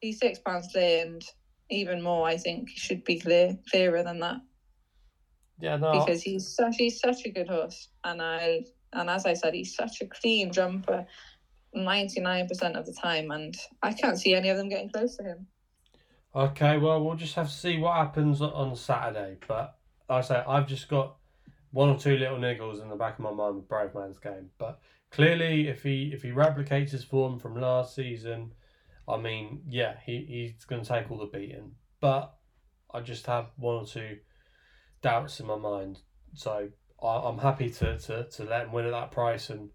[0.00, 1.22] he's six pounds clear, and
[1.70, 4.38] even more, I think should be clear clearer than that.
[5.60, 6.04] Yeah, no.
[6.04, 9.74] Because he's such he's such a good horse, and I and as I said, he's
[9.74, 11.06] such a clean jumper,
[11.72, 15.16] ninety nine percent of the time, and I can't see any of them getting close
[15.16, 15.46] to him.
[16.34, 19.36] Okay, well, we'll just have to see what happens on Saturday.
[19.46, 19.76] But
[20.08, 21.16] like I say, I've just got
[21.70, 24.46] one or two little niggles in the back of my mind with Bravemansgame.
[24.58, 24.80] But
[25.10, 28.52] clearly, if he if he replicates his form from last season,
[29.08, 31.72] I mean, yeah, he, he's going to take all the beating.
[32.00, 32.34] But
[32.92, 34.18] I just have one or two
[35.04, 36.00] doubts in my mind.
[36.32, 36.70] So
[37.02, 39.50] I, am happy to, to, to let him win at that price.
[39.50, 39.68] And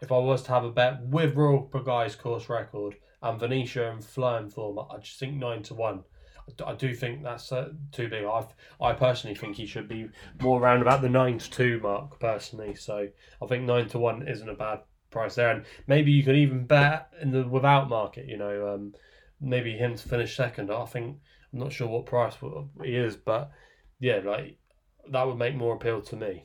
[0.00, 4.02] if I was to have a bet with Royal Pagaille's course record and Venetia and
[4.02, 6.04] flying form, I just think 9 to 1.
[6.64, 8.24] I do think that's uh, too big.
[8.24, 8.46] I
[8.80, 10.08] I personally think he should be
[10.40, 12.76] more around about the nine to two mark personally.
[12.76, 13.08] So
[13.42, 16.64] I think nine to one isn't a bad price there, and maybe you could even
[16.64, 18.26] bet in the without market.
[18.28, 18.94] You know, um,
[19.40, 20.70] maybe him to finish second.
[20.70, 21.18] I think
[21.52, 22.36] I'm not sure what price
[22.80, 23.50] he is, but
[23.98, 24.56] yeah, like
[25.10, 26.44] that would make more appeal to me.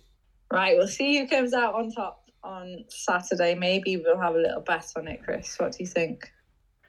[0.52, 3.56] Right, we'll see who comes out on top on Saturday.
[3.56, 5.56] Maybe we'll have a little bet on it, Chris.
[5.58, 6.30] What do you think?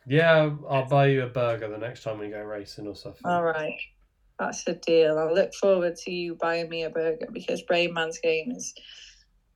[0.07, 3.23] Yeah, I'll buy you a burger the next time we go racing or something.
[3.25, 3.79] All right.
[4.39, 5.19] That's a deal.
[5.19, 8.75] I look forward to you buying me a burger because Brain Man's Bravemansgame is,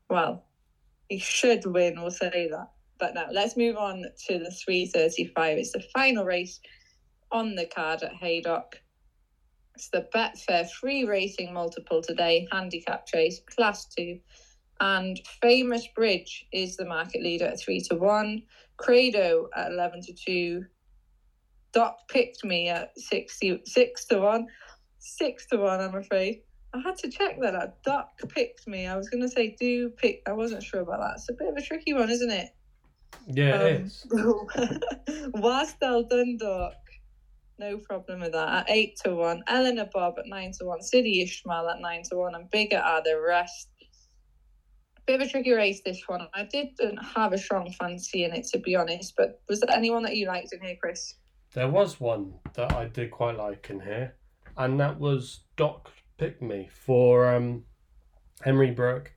[0.08, 0.44] well,
[1.08, 2.70] he should win, we'll say that.
[2.98, 5.58] But now let's move on to the 335.
[5.58, 6.60] It's the final race
[7.32, 8.80] on the card at Haydock.
[9.76, 14.18] It's the Betfair free racing multiple today, handicap chase, class two.
[14.80, 18.42] And Famous Bridge is the market leader at three to one.
[18.78, 20.64] Credo at eleven to two.
[21.72, 24.46] Doc picked me at 60, six to one.
[24.98, 26.40] Six to one, I'm afraid.
[26.72, 27.82] I had to check that out.
[27.82, 28.86] Duck picked me.
[28.86, 30.22] I was going to say do pick.
[30.26, 31.16] I wasn't sure about that.
[31.16, 32.48] It's a bit of a tricky one, isn't it?
[33.26, 34.06] Yeah, um, it is.
[35.34, 36.72] Wasdell Dundalk.
[37.58, 38.48] No problem with that.
[38.48, 39.44] At 8 to 1.
[39.46, 40.82] Eleanor Bob at 9 to 1.
[40.82, 42.34] City Ishmael at 9 to 1.
[42.34, 43.68] And bigger are the rest.
[45.06, 46.26] Bit of a tricky race, this one.
[46.34, 49.14] I didn't have a strong fancy in it, to be honest.
[49.16, 51.14] But was there anyone that you liked in here, Chris?
[51.54, 54.16] There was one that I did quite like in here.
[54.56, 57.64] And that was Doc pick me for um,
[58.42, 59.12] Henry Brooke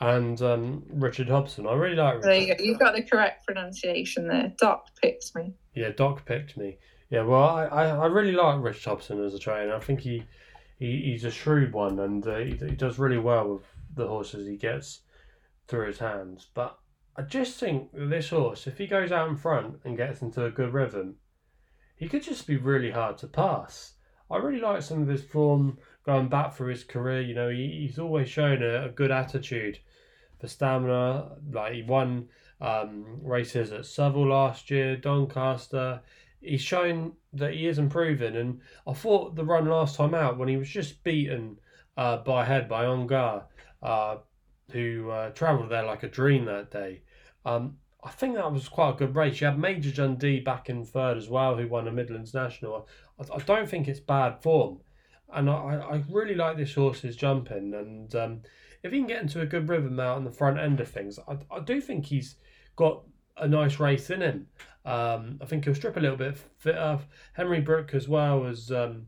[0.00, 1.66] and um, Richard Hobson.
[1.66, 2.16] I really like.
[2.16, 2.28] Richard.
[2.28, 2.62] There you go.
[2.62, 4.52] You've got the correct pronunciation there.
[4.58, 5.54] Doc picked me.
[5.74, 6.78] Yeah, Doc picked me.
[7.08, 9.74] Yeah, well, I, I, really like Richard Hobson as a trainer.
[9.74, 10.24] I think he,
[10.78, 13.62] he he's a shrewd one, and uh, he, he does really well with
[13.94, 15.02] the horses he gets
[15.68, 16.48] through his hands.
[16.52, 16.76] But
[17.16, 20.50] I just think this horse, if he goes out in front and gets into a
[20.50, 21.16] good rhythm,
[21.96, 23.94] he could just be really hard to pass.
[24.28, 27.20] I really like some of his form going back through his career.
[27.20, 29.78] You know, he, he's always shown a, a good attitude
[30.40, 31.36] for stamina.
[31.52, 32.28] Like he won
[32.60, 36.00] um, races at Seville last year, Doncaster.
[36.46, 40.48] He's shown that he is improving, and I thought the run last time out when
[40.48, 41.58] he was just beaten
[41.96, 43.42] uh, by head by On Guard,
[43.82, 44.16] uh,
[44.70, 47.02] who uh, travelled there like a dream that day.
[47.44, 49.40] Um, I think that was quite a good race.
[49.40, 52.88] You had Major Dundee back in third as well, who won a Midlands National.
[53.18, 54.78] I, I don't think it's bad form,
[55.32, 57.74] and I, I really like this horse's jumping.
[57.74, 58.42] And um,
[58.82, 61.18] if he can get into a good rhythm out on the front end of things,
[61.26, 62.36] I, I do think he's
[62.76, 63.02] got
[63.36, 64.46] a nice race in him.
[64.86, 67.00] Um, I think he'll strip a little bit fitter.
[67.32, 69.06] Henry Brooke as well has um,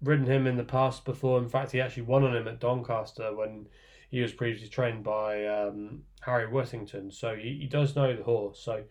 [0.00, 1.38] ridden him in the past before.
[1.38, 3.66] In fact, he actually won on him at Doncaster when
[4.08, 7.10] he was previously trained by um, Harry Whittington.
[7.10, 8.60] So he, he does know the horse.
[8.60, 8.84] So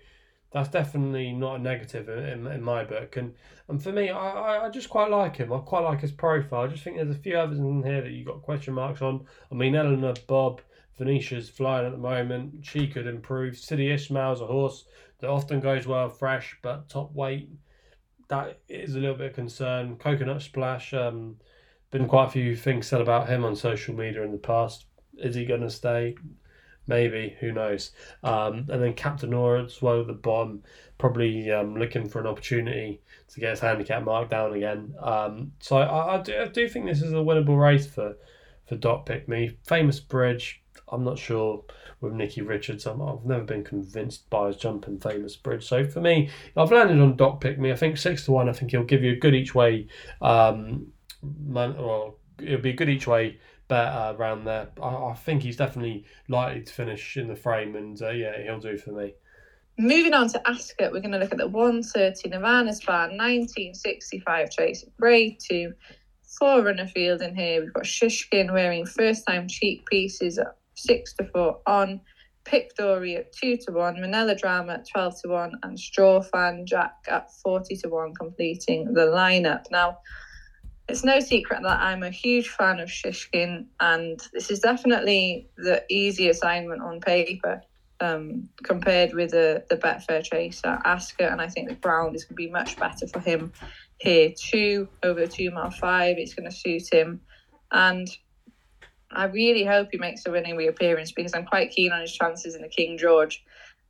[0.51, 3.15] that's definitely not a negative in, in, my book.
[3.15, 3.33] And
[3.69, 5.53] and for me, I, I just quite like him.
[5.53, 6.63] I quite like his profile.
[6.63, 9.25] I just think there's a few others in here that you got question marks on.
[9.51, 10.61] I mean, Eleanor Bob,
[10.97, 12.65] Venetia's flying at the moment.
[12.65, 13.57] She could improve.
[13.57, 14.85] City Ismail's a horse
[15.19, 17.49] that often goes well fresh, but top weight.
[18.27, 19.97] That is a little bit of concern.
[19.97, 21.37] Coconut Splash, um,
[21.91, 24.85] been quite a few things said about him on social media in the past.
[25.17, 26.15] Is he going to stay?
[26.87, 27.91] Maybe, who knows?
[28.23, 30.61] Um, and then Captain Nora as well the bomb,
[30.97, 34.93] probably um, looking for an opportunity to get his handicap marked down again.
[35.01, 38.17] Um, so I, I, do, I do think this is a winnable race for,
[38.67, 39.57] for Doc Pick Me.
[39.63, 41.63] Famous Bridge, I'm not sure
[42.05, 42.87] with Nicky Richards.
[42.87, 45.67] i have never been convinced by his jumping Famous Bridge.
[45.67, 47.71] So for me, I've landed on Doc Pick Me.
[47.71, 48.47] I think six to one.
[48.47, 49.87] I think he'll give you a good each way.
[50.21, 50.87] Um,
[51.21, 54.69] man, well, it'll be a good each way bet uh, around there.
[54.81, 58.59] I, I, think he's definitely likely to finish in the frame, and uh, yeah, he'll
[58.59, 59.13] do for me.
[59.77, 64.85] Moving on to Ascot, we're going to look at the 130 Nirvana Spa 1965 Chase
[64.99, 65.73] Grade 2.
[66.39, 67.61] Four runner field in here.
[67.61, 70.37] We've got Shishkin wearing first time cheek pieces
[70.75, 72.01] 6 to 4 on.
[72.45, 76.65] Pic D'Orhy at 2 to 1, Manila Drama at 12 to 1, and Straw Fan
[76.67, 79.65] Jack at 40 to 1, completing the lineup.
[79.71, 79.97] Now,
[80.87, 85.83] it's no secret that I'm a huge fan of Shishkin, and this is definitely the
[85.89, 87.61] easy assignment on paper
[87.99, 92.35] um, compared with the, the Betfair Chaser Ascot, and I think the ground is going
[92.35, 93.51] to be much better for him
[93.97, 94.87] here too.
[95.01, 97.21] Over two mile five, it's going to suit him,
[97.71, 98.07] and
[99.15, 102.55] I really hope he makes a winning reappearance because I'm quite keen on his chances
[102.55, 103.41] in the King George.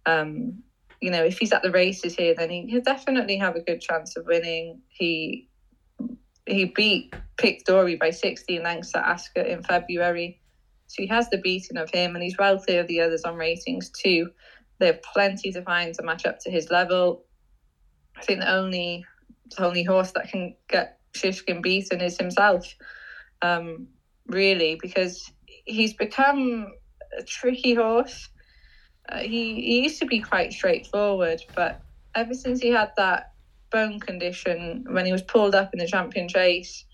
[0.06, 0.62] Um,
[1.02, 3.82] you know, if he's at the races here, then he, he'll definitely have a good
[3.82, 4.80] chance of winning.
[4.90, 5.46] He
[6.46, 10.38] he beat Pic D'Orhy by 16 lengths at Ascot in February.
[10.88, 13.36] So he has the beating of him, and he's well clear of the others on
[13.36, 14.28] ratings too.
[14.80, 17.22] They have plenty to find to match up to his level.
[18.18, 19.04] I think the only
[19.58, 22.76] the only horse that can get Shishkin beaten is himself,
[23.42, 23.88] um,
[24.28, 26.72] really, because he's become
[27.18, 28.30] a tricky horse.
[29.08, 31.82] Uh, he, he used to be quite straightforward, but
[32.16, 33.34] ever since he had that
[33.72, 36.86] bone condition when he was pulled up in the champion chase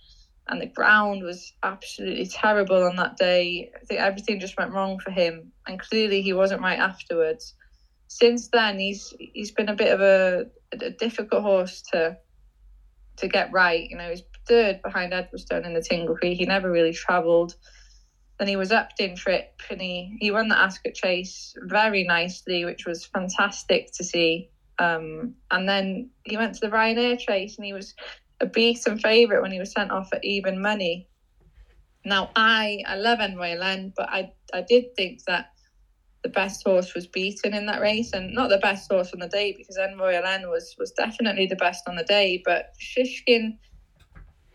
[0.48, 3.72] and the ground was absolutely terrible on that day.
[3.76, 7.54] I think everything just went wrong for him, and clearly he wasn't right afterwards.
[8.08, 12.18] Since then, he's he's been a bit of a, a difficult horse to
[13.18, 13.90] to get right.
[13.90, 16.38] You know, he's third behind Edwardstone in the Tingle Creek.
[16.38, 17.56] He never really travelled.
[18.38, 22.66] Then he was up Upton trip and he, he won the Ascot Chase very nicely,
[22.66, 24.50] which was fantastic to see.
[24.80, 27.94] Um, and then he went to the Ryanair chase and he was
[28.40, 31.08] a beaten favourite when he was sent off at even money.
[32.04, 35.52] Now I I love Envoy Allen, but I I did think that
[36.24, 39.28] the best horse was beaten in that race, and not the best horse on the
[39.28, 42.42] day because Envoy Allen was was definitely the best on the day.
[42.44, 43.58] But Shishkin,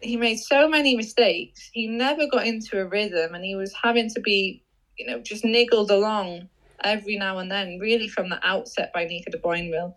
[0.06, 1.70] he made so many mistakes.
[1.72, 4.62] He never got into a rhythm, and he was having to be,
[4.98, 6.48] you know, just niggled along
[6.84, 9.94] every now and then, really from the outset by Nico de Boinville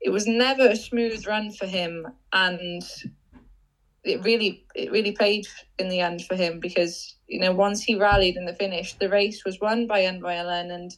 [0.00, 2.82] it was never a smooth run for him, and
[4.04, 5.46] it really it really paid
[5.78, 9.08] in the end for him because you know once he rallied in the finish, the
[9.08, 10.96] race was won by Envoy Allen and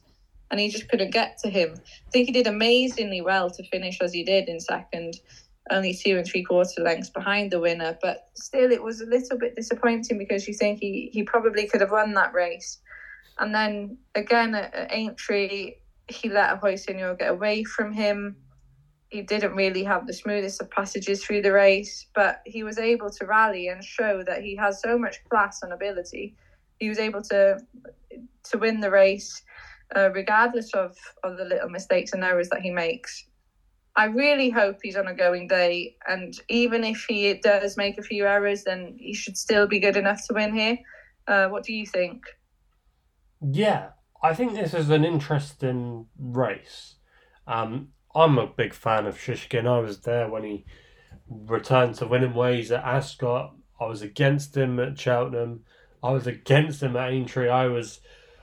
[0.50, 1.74] and he just couldn't get to him.
[1.76, 5.14] I think he did amazingly well to finish as he did in second,
[5.70, 7.96] only two and three quarter lengths behind the winner.
[8.02, 11.80] But still, it was a little bit disappointing because you think he, he probably could
[11.80, 12.78] have won that race.
[13.38, 15.72] And then again at, at Aintree,
[16.08, 18.36] he let Ahoy Senor get away from him.
[19.10, 23.10] He didn't really have the smoothest of passages through the race, but he was able
[23.10, 26.34] to rally and show that he has so much class and ability.
[26.78, 27.58] He was able to
[28.50, 29.42] to win the race,
[29.96, 30.94] uh, regardless of,
[31.24, 33.24] of the little mistakes and errors that he makes.
[33.98, 38.02] I really hope he's on a going day, and even if he does make a
[38.02, 40.78] few errors, then he should still be good enough to win here.
[41.26, 42.22] Uh, what do you think?
[43.40, 43.88] Yeah,
[44.22, 46.94] I think this is an interesting race.
[47.48, 49.66] Um, I'm a big fan of Shishkin.
[49.66, 50.64] I was there when he
[51.28, 53.56] returned to winning ways at Ascot.
[53.80, 55.64] I was against him at Cheltenham.
[56.04, 57.48] I was against him at Aintree.
[57.48, 57.98] I was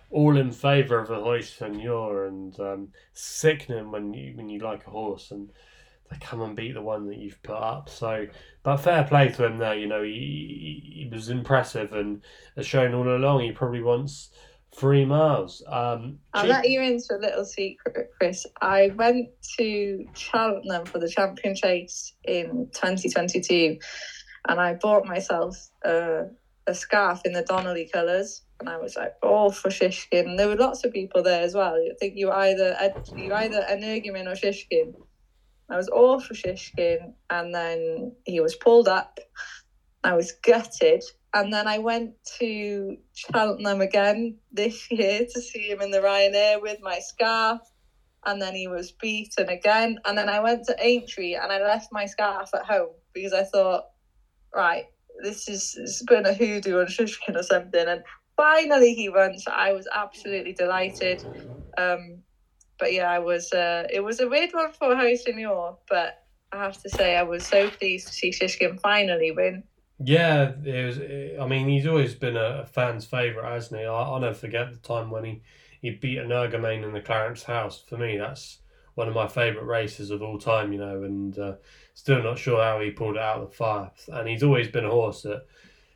[0.10, 4.91] all in favour of Ahoy Senor and um, sickening when you when you like a
[4.91, 5.49] horse and
[6.10, 7.89] they come and beat the one that you've put up.
[7.89, 8.28] So,
[8.64, 9.76] but fair play to him there.
[9.76, 12.22] You know, he, he was impressive and
[12.56, 14.30] has shown all along he probably wants
[14.76, 15.64] three miles.
[15.68, 18.45] Um, I'll let you into a little secret, Chris.
[18.62, 23.78] I went to Cheltenham for the Champion Chase in 2022
[24.47, 26.26] and I bought myself a,
[26.68, 28.41] a scarf in the Donnelly colours.
[28.60, 30.38] And I was like, oh, for Shishkin.
[30.38, 31.76] There were lots of people there as well.
[31.76, 34.93] I think you either uh, you either Energumen or Shishkin.
[35.70, 39.20] I was all for Shishkin, and then he was pulled up.
[40.03, 41.03] I was gutted
[41.36, 46.62] and then I went to Cheltenham again this year to see him in the Ryanair
[46.62, 47.60] with my scarf.
[48.26, 49.99] And then he was beaten again.
[50.06, 53.43] And then I went to Aintree and I left my scarf at home because I
[53.43, 53.84] thought,
[54.56, 54.86] right,
[55.24, 57.86] this is it's been a hoodoo on Shishkin or something.
[57.86, 58.01] And
[58.36, 59.38] finally he won.
[59.38, 61.23] So I was absolutely delighted.
[61.77, 62.19] Um,
[62.79, 63.51] but yeah, I was.
[63.53, 67.23] Uh, it was a weird one for Ahoy Senor, but I have to say I
[67.23, 69.63] was so pleased to see Shishkin finally win.
[69.99, 70.99] Yeah, it was.
[71.39, 73.86] I mean, he's always been a fan's favourite, hasn't he?
[73.86, 75.41] I, I'll never forget the time when he,
[75.81, 77.81] he beat Energumen in the Clarence House.
[77.88, 78.59] For me, that's
[78.95, 81.55] one of my favourite races of all time, you know, and uh,
[81.93, 83.91] still not sure how he pulled it out of the fire.
[84.07, 85.45] And he's always been a horse that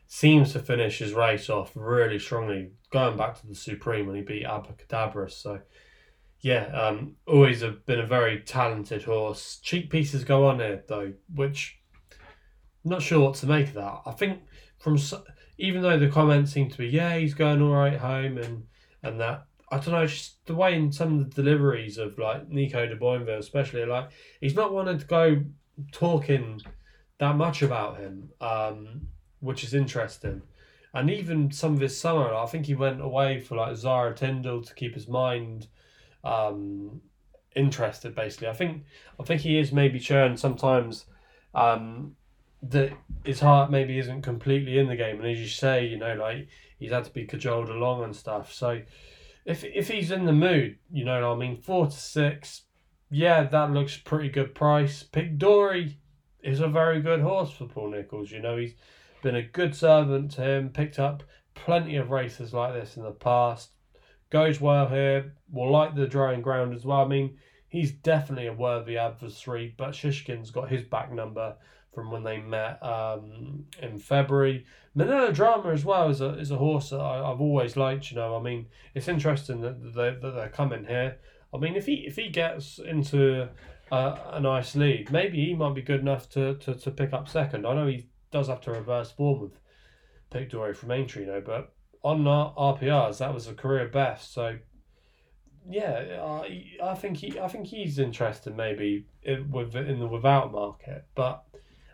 [0.10, 4.22] seems to finish his race off really strongly, going back to the Supreme when he
[4.22, 5.32] beat Abacadabra.
[5.32, 5.62] So,
[6.42, 9.60] yeah, um, always have been a very talented horse.
[9.62, 11.80] Cheap pieces go on here, though, which
[12.84, 14.02] I'm not sure what to make of that.
[14.06, 14.42] I think
[14.80, 14.98] from
[15.58, 18.64] even though the comments seem to be yeah he's going all right home and
[19.04, 22.48] and that I don't know just the way in some of the deliveries of like
[22.48, 25.44] Nico de Boinville especially like he's not wanted to go
[25.92, 26.62] talking
[27.20, 29.08] that much about him, um,
[29.40, 30.42] which is interesting.
[30.94, 34.64] And even some of his summer, I think he went away for like Zara Tindall
[34.64, 35.68] to keep his mind
[36.24, 37.02] um,
[37.56, 38.16] interested.
[38.16, 38.84] Basically, I think
[39.20, 41.06] I think he is maybe churned sometimes
[41.54, 42.16] um,
[42.64, 42.92] that
[43.24, 46.48] his heart maybe isn't completely in the game, and as you say, you know, like
[46.80, 48.52] he's had to be cajoled along and stuff.
[48.52, 48.82] So
[49.46, 52.64] if if he's in the mood, you know, I mean, four to six,
[53.12, 55.04] yeah, that looks pretty good price.
[55.04, 55.98] Pic D'Orhy
[56.42, 58.32] is a very good horse for Paul Nicholls.
[58.32, 58.74] You know, he's
[59.22, 60.70] been a good servant to him.
[60.70, 61.24] Picked up
[61.56, 63.72] plenty of races like this in the past.
[64.30, 65.34] Goes well here.
[65.52, 67.02] Will like the drying ground as well.
[67.02, 71.56] I mean, he's definitely a worthy adversary, but Shishkin's got his back number
[71.94, 74.66] from when they met um, in February.
[74.94, 78.12] Manila Drama as well is a is a horse that I, have always liked.
[78.12, 81.18] You know, I mean, it's interesting that they that they're coming here.
[81.54, 83.50] I mean, if he if he gets into
[83.92, 87.28] a, a nice lead, maybe he might be good enough to, to, to pick up
[87.28, 87.66] second.
[87.66, 89.60] I know he does have to reverse form with
[90.30, 91.74] Pic D'Orhy from Aintree, you know, but
[92.04, 94.34] on RPRs that was a career best.
[94.34, 94.58] So
[95.70, 100.52] yeah, I, I think he I think he's interested maybe in, with in the without
[100.52, 101.44] market, but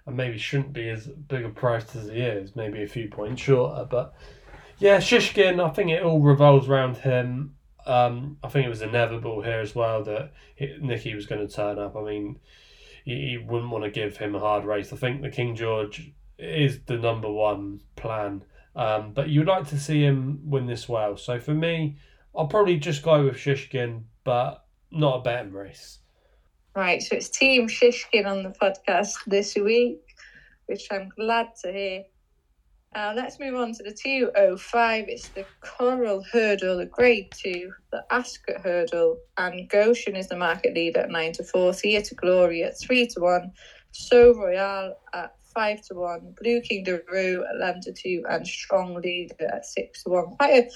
[0.05, 3.41] and maybe shouldn't be as big a price as he is, maybe a few points
[3.41, 3.85] shorter.
[3.89, 4.13] But
[4.77, 7.55] yeah, Shishkin, I think it all revolves around him.
[7.87, 10.31] Um, I think it was inevitable here as well that
[10.81, 11.95] Nicky was going to turn up.
[11.95, 12.39] I mean,
[13.03, 14.91] he, wouldn't want to give him a hard race.
[14.91, 18.43] I think the King George is the number one plan.
[18.75, 21.15] Um, but you'd like to see him win this well.
[21.17, 21.97] So for me,
[22.35, 25.99] I'll probably just go with Shishkin, but not a betting race.
[26.75, 30.01] Right, so it's Team Shishkin on the podcast this week,
[30.65, 32.03] which I'm glad to hear.
[32.93, 35.05] Uh, let's move on to the 205.
[35.07, 40.73] It's the Coral Hurdle, the Grade 2, the Ascot Hurdle, and Goshen is the market
[40.73, 43.51] leader at 9 to 4, Theatre Glory at 3 to 1,
[43.91, 48.45] So Royale at 5 to 1, Blue King de Rue at 11 to 2, and
[48.45, 50.35] Strong Leader at 6 to 1.
[50.37, 50.69] Quite a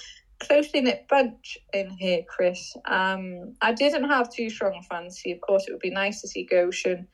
[0.44, 2.74] closely knit bunch in here, Chris.
[2.86, 5.30] Um, I didn't have too strong a fancy.
[5.32, 7.06] Of course, it would be nice to see Goshen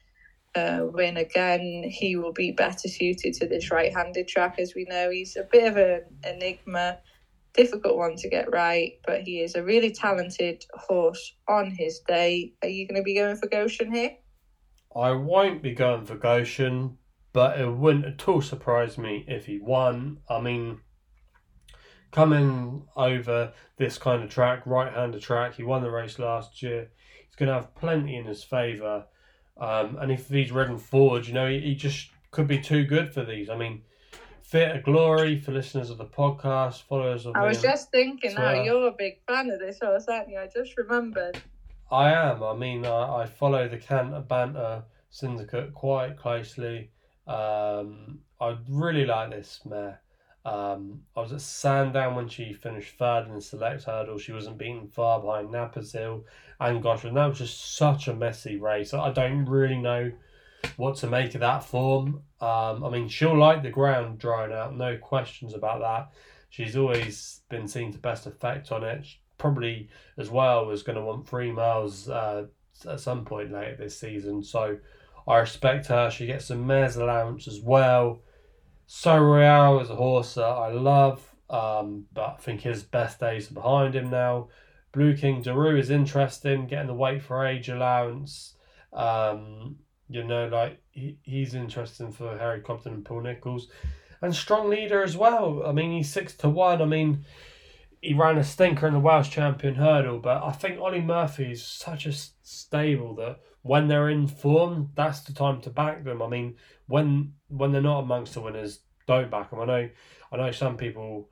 [0.55, 1.85] uh, win again.
[1.87, 5.11] He will be better suited to this right-handed track, as we know.
[5.11, 6.99] He's a bit of an enigma,
[7.53, 12.55] difficult one to get right, but he is a really talented horse on his day.
[12.63, 14.13] Are you going to be going for Goshen here?
[14.95, 16.97] I won't be going for Goshen,
[17.37, 20.17] but it wouldn't at all surprise me if he won.
[20.27, 20.81] I mean,
[22.11, 26.89] coming over this kind of track, right handed track, he won the race last year.
[27.27, 29.05] He's going to have plenty in his favour.
[29.59, 33.13] Um, and if he's ridden forward, you know, he, he just could be too good
[33.13, 33.51] for these.
[33.51, 33.83] I mean,
[34.41, 37.37] Fit of Glory for listeners of the podcast, followers of.
[37.37, 40.39] I was just thinking now, you're a big fan of this horse, aren't you?
[40.39, 41.43] I just remembered.
[41.91, 42.43] I am.
[42.43, 46.93] I mean, I, I follow the Canter Banter Syndicate quite closely.
[47.27, 50.01] Um, I really like this mare.
[50.45, 54.19] Um, I was at Sandown when she finished third in the select hurdle.
[54.19, 56.25] She wasn't beaten far behind Knappers Hill
[56.61, 57.15] and Goshen.
[57.15, 58.95] That was just such a messy race.
[58.95, 60.13] I don't really know
[60.77, 62.23] what to make of that form.
[62.41, 66.13] Um, I mean, she'll like the ground drying out, no questions about that.
[66.49, 69.05] She's always been seen to best effect on it.
[69.05, 72.47] She probably, as well, was going to want three miles uh,
[72.89, 74.45] at some point later this season.
[74.45, 74.79] So
[75.27, 76.11] I respect her.
[76.11, 78.21] She gets some mare's allowance as well.
[78.87, 83.51] Sceau Royal is a horse that I love, um, but I think his best days
[83.51, 84.49] are behind him now.
[84.93, 88.55] Blueking D'Oroux is interesting, getting the weight for age allowance.
[88.93, 89.77] Um,
[90.09, 93.69] you know, like he, he's interesting for Harry Cobden and Paul Nicholls.
[94.23, 95.63] And strong leader as well.
[95.67, 96.81] I mean, he's six to one.
[96.81, 97.25] I mean,
[98.01, 101.65] he ran a stinker in the Welsh Champion hurdle, but I think Olly Murphy is
[101.65, 106.23] such a stable that when they're in form, that's the time to back them.
[106.23, 106.57] I mean,
[106.87, 109.61] when when they're not amongst the winners, don't back them.
[109.61, 109.89] I know,
[110.33, 111.29] I know some people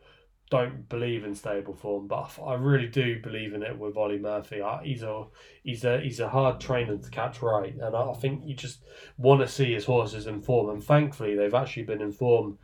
[0.50, 4.62] don't believe in stable form, but I really do believe in it with Olly Murphy.
[4.82, 5.26] He's a
[5.62, 8.82] he's a he's a hard trainer to catch right, and I think you just
[9.16, 10.70] want to see his horses in form.
[10.70, 12.58] And thankfully, they've actually been in form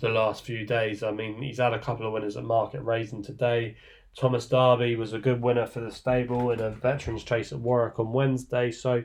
[0.00, 1.02] the last few days.
[1.02, 3.76] I mean, he's had a couple of winners at Market Rasen today.
[4.16, 7.98] Thomas Darby was a good winner for the stable in a veterans chase at Warwick
[7.98, 8.70] on Wednesday.
[8.70, 9.02] So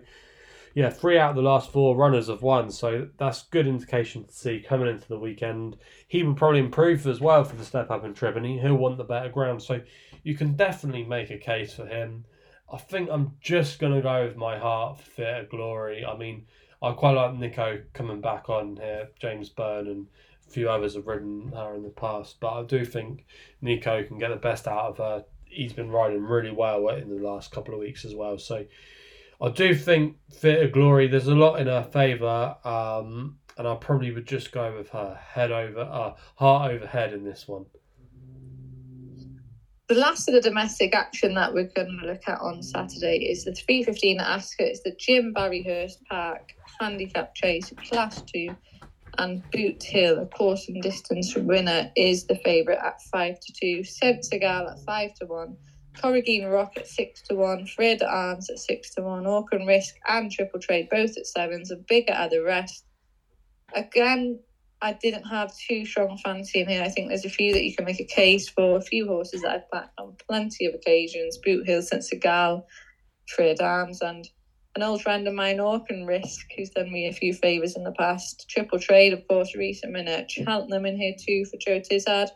[0.75, 4.31] yeah, three out of the last four runners have won, so that's good indication to
[4.31, 5.77] see coming into the weekend.
[6.07, 8.61] He will probably improve as well for the step up in Tribony.
[8.61, 9.81] He'll want the better ground, so
[10.23, 12.25] you can definitely make a case for him.
[12.71, 16.05] I think I'm just gonna go with my heart for Glory.
[16.05, 16.45] I mean,
[16.81, 20.07] I quite like Nico coming back on here, James Byrne and
[20.49, 23.25] few others have ridden her in the past, but I do think
[23.61, 25.25] Nico can get the best out of her.
[25.45, 28.65] He's been riding really well in the last couple of weeks as well, so
[29.41, 34.11] I do think Theatre Glory, there's a lot in her favour, um, and I probably
[34.11, 37.65] would just go with her head over, uh, heart over head in this one.
[39.87, 43.45] The last of the domestic action that we're going to look at on Saturday is
[43.45, 44.67] the 315 at Ascot.
[44.67, 48.55] It's the Jim Barryhurst Park Handicap Chase Class 2
[49.19, 53.83] and Boothill, a course and distance winner, is the favourite at 5 to 2.
[53.83, 55.57] Saint Segal at 5 to 1.
[56.01, 60.59] Corrigine Rock at six to one, Fred Arms at six to one, Aucunrisque and Triple
[60.59, 62.85] Trade both at sevens, and bigger at the rest.
[63.75, 64.39] Again,
[64.81, 66.83] I didn't have too strong fancy in here.
[66.83, 68.77] I think there's a few that you can make a case for.
[68.77, 71.37] A few horses that I've backed on plenty of occasions.
[71.45, 72.63] Boothill, Sensigal,
[73.27, 74.25] Fred Arms, and
[74.75, 78.47] an old friend of mine, Aucunrisque, who's done me a few favours in the past.
[78.49, 80.29] Triple Trade, of course, recent minute.
[80.29, 82.29] Cheltenham in here too for Joe Tizzard.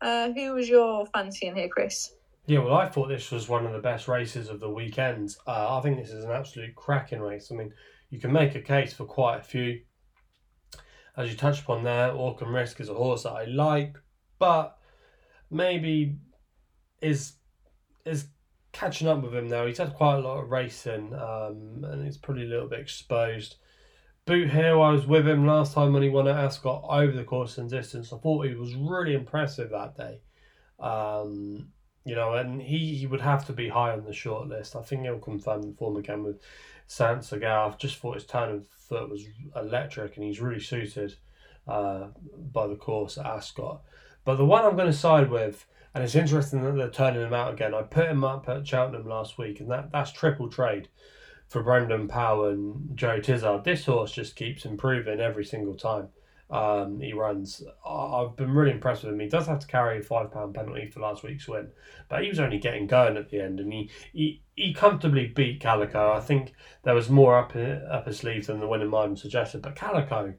[0.00, 2.12] Uh, who was your fancy in here, Chris?
[2.46, 5.34] Yeah, well, I thought this was one of the best races of the weekend.
[5.46, 7.50] Uh, I think this is an absolute cracking race.
[7.50, 7.72] I mean,
[8.10, 9.80] you can make a case for quite a few.
[11.16, 13.96] As you touched upon there, Aucunrisque is a horse that I like,
[14.38, 14.78] but
[15.50, 16.18] maybe
[17.00, 17.32] is
[18.04, 18.26] is
[18.76, 19.66] catching up with him now.
[19.66, 23.56] He's had quite a lot of racing, um, and he's probably a little bit exposed.
[24.26, 27.58] Boothill, I was with him last time when he won at Ascot over the course
[27.58, 28.12] and distance.
[28.12, 30.20] I thought he was really impressive that day.
[30.80, 31.68] Um,
[32.04, 34.76] you know, and he, he would have to be high on the short list.
[34.76, 36.40] I think he'll confirm the form again with
[36.86, 37.66] Saint Segal.
[37.66, 39.24] I've just thought his turn of foot was
[39.54, 41.14] electric and he's really suited
[41.66, 42.08] uh,
[42.52, 43.80] by the course at Ascot.
[44.24, 45.66] But the one I'm going to side with,
[45.96, 47.72] and it's interesting that they're turning him out again.
[47.72, 50.88] I put him up at Cheltenham last week, and that, that's triple trade
[51.48, 53.64] for Brendan Powell and Joe Tizzard.
[53.64, 56.08] This horse just keeps improving every single time
[56.50, 57.62] um, he runs.
[57.88, 59.20] I've been really impressed with him.
[59.20, 61.68] He does have to carry a five pound penalty for last week's win,
[62.10, 65.60] but he was only getting going at the end, and he he, he comfortably beat
[65.60, 66.12] Calico.
[66.12, 69.76] I think there was more up up his sleeve than the winning mind suggested, but
[69.76, 70.34] Calico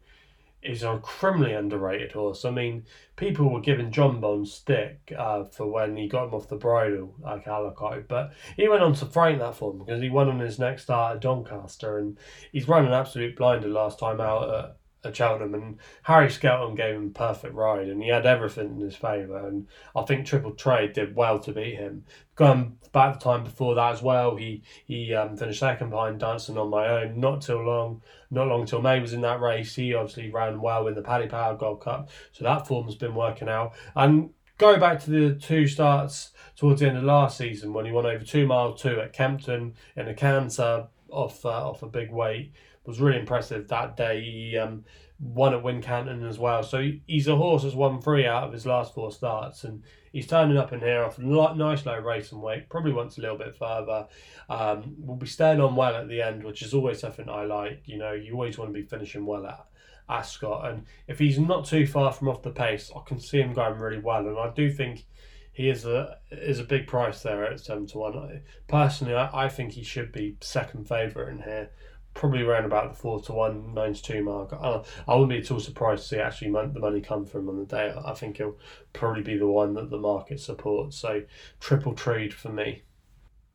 [0.62, 2.44] is a criminally underrated horse.
[2.44, 2.86] I mean,
[3.16, 7.46] people were giving Jonbon stick uh, for when he got him off the bridle, like
[7.46, 10.84] Calico, but he went on to frighten that form because he won on his next
[10.84, 12.18] start at Doncaster, and
[12.52, 16.96] he's run an absolute blinder last time out at at Cheltenham, and Harry Skelton gave
[16.96, 19.48] him perfect ride, and he had everything in his favour.
[19.48, 22.04] And I think Triple Trade did well to beat him.
[22.36, 26.58] Going back the time before that as well, he he um, finished second behind Dancing
[26.58, 27.20] on My Own.
[27.20, 29.76] Not too long, Notlongtillmay was in that race.
[29.76, 33.50] He obviously ran well in the Paddy Power Gold Cup, so that form's been working
[33.50, 33.74] out.
[33.96, 37.92] And go back to the two starts towards the end of last season when he
[37.92, 42.12] won over two mile two at Kempton in a canter off uh, off a big
[42.12, 42.52] weight
[42.88, 44.22] was really impressive that day.
[44.22, 44.86] He um,
[45.20, 46.64] won at Wincanton as well.
[46.64, 49.84] So he's a horse that's won three out of his last four starts, and
[50.14, 52.70] he's turning up in here off a nice low racing weight.
[52.70, 54.08] Probably wants a little bit further.
[54.50, 57.84] Um, will be staying on well at the end, which is always something I like.
[57.86, 59.66] You know, you always want to be finishing well at
[60.10, 63.54] Ascot, and if he's not too far from off the pace, I can see him
[63.54, 64.26] going really well.
[64.26, 65.06] And I do think
[65.52, 68.42] he is a is a big price there at seven to one.
[68.70, 71.72] Personally, I, I think he should be second favourite in here
[72.18, 74.52] probably around about the four to one, nine to two mark.
[74.52, 77.60] I, I wouldn't be at all surprised to see actually the money come from on
[77.60, 77.94] the day.
[78.06, 78.58] I think he'll
[78.92, 80.98] probably be the one that the market supports.
[80.98, 81.22] So
[81.60, 82.82] triple trade for me.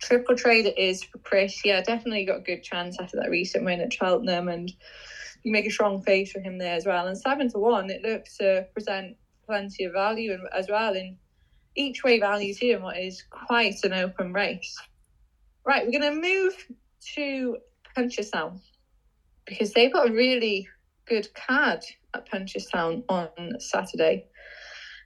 [0.01, 1.65] Triple trade it is for Chris.
[1.65, 4.73] Yeah, definitely got a good chance after that recent win at Cheltenham, and
[5.43, 7.09] you make a strong face for him there as well.
[7.09, 11.19] And seven to one, it looks to present plenty of value as well in
[11.75, 14.77] each way values here in what is quite an open race.
[15.65, 16.55] Right, we're going to move
[17.15, 17.57] to
[17.97, 18.61] Punchestown
[19.47, 20.69] because they've got a really
[21.07, 21.81] good card
[22.15, 23.29] at Punchestown on
[23.59, 24.27] Saturday.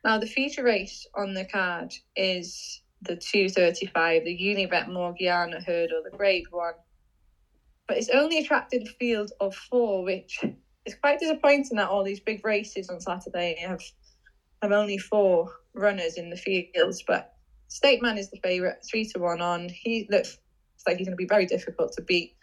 [0.05, 6.16] Now, the feature race on the card is the 235, the Unibet Morgiana hurdle, the
[6.16, 6.74] grade one.
[7.89, 10.45] But it's only attracted a field of four, which
[10.84, 13.82] is quite disappointing that all these big races on Saturday have
[14.62, 17.03] have only four runners in the fields.
[17.07, 17.32] But
[17.68, 19.68] State Man is the favourite, three to one on.
[19.68, 20.39] He looks
[20.87, 22.34] like he's going to be very difficult to beat.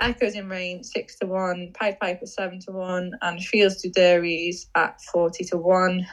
[0.00, 4.68] Echoes in Rain six to one, Pied Piper seven to one, and Fields to Dairies
[4.74, 6.06] at forty to one.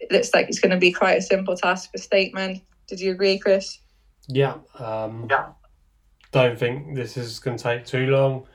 [0.00, 2.60] It looks like it's going to be quite a simple task for State Man.
[2.88, 3.78] Did you agree, Chris?
[4.28, 4.54] Yeah.
[4.78, 5.50] Um, yeah.
[6.32, 8.46] Don't think this is going to take too long.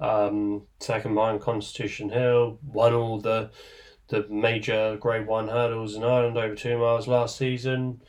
[0.00, 3.50] Um, second behind Constitution Hill, won all the
[4.08, 8.02] the major Grade One hurdles in Ireland over two miles last season.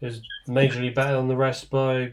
[0.00, 2.12] Is majorly better than the rest by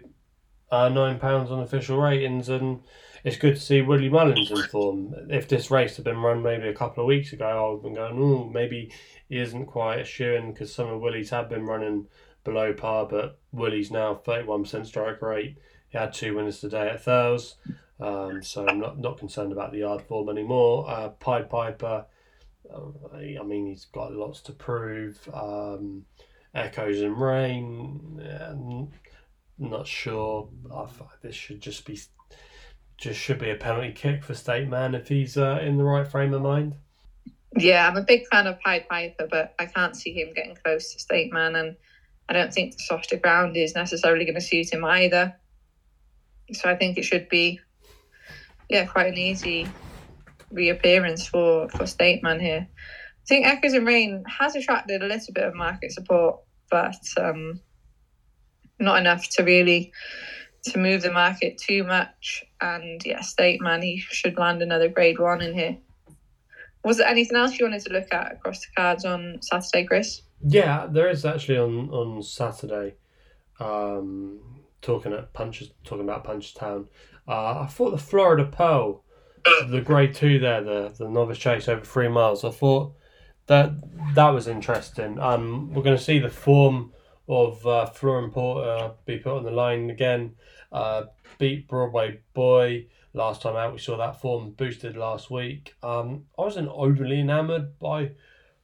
[0.71, 2.81] uh, nine pounds on official ratings, and
[3.23, 5.15] it's good to see Willie Mullins in form.
[5.29, 7.83] If this race had been run maybe a couple of weeks ago, I would have
[7.83, 8.91] been going, oh, maybe
[9.27, 12.07] he isn't quite a shoe because some of Willie's have been running
[12.43, 15.57] below par, but Willie's now 31% strike rate.
[15.89, 17.55] He had two winners today at Thurles,
[17.99, 20.89] um, so I'm not, not concerned about the yard form anymore.
[20.89, 22.05] Uh, Pied Piper,
[22.73, 22.79] uh,
[23.13, 25.17] I mean, he's got lots to prove.
[25.33, 26.05] Um,
[26.53, 28.19] Echoes in Rain,
[29.59, 30.49] not sure.
[30.73, 30.87] I
[31.21, 31.99] this should just be
[32.97, 36.07] just should be a penalty kick for State Man if he's uh, in the right
[36.07, 36.75] frame of mind.
[37.57, 40.93] Yeah, I'm a big fan of Pied Piper, but I can't see him getting close
[40.93, 41.75] to State Man, and
[42.27, 45.35] I don't think the softer ground is necessarily going to suit him either.
[46.53, 47.59] So I think it should be,
[48.69, 49.67] yeah, quite an easy
[50.51, 52.67] reappearance for for State Man here.
[52.69, 56.39] I think Echoes in Rain has attracted a little bit of market support,
[56.69, 57.61] but um,
[58.79, 59.91] not enough to really
[60.63, 62.43] to move the market too much.
[62.61, 65.77] And yeah, State Man, he should land another grade one in here.
[66.83, 70.21] Was there anything else you wanted to look at across the cards on Saturday, Chris?
[70.41, 72.95] Yeah, there is actually on on Saturday.
[73.59, 74.39] Um,
[74.81, 76.87] talking at punches, talking about Punchestown.
[77.27, 79.03] Uh, I thought the Florida Pearl,
[79.67, 82.43] the grade two there, the the novice chase over three miles.
[82.43, 82.93] I thought
[83.47, 83.71] that
[84.15, 85.19] that was interesting.
[85.19, 86.93] Um, we're going to see the form
[87.29, 90.35] of uh, Flooring Porter be put on the line again.
[90.71, 91.03] Uh,
[91.37, 93.71] beat Broadway Boy last time out.
[93.71, 95.75] We saw that form boosted last week.
[95.83, 98.11] Um, I wasn't overly enamoured by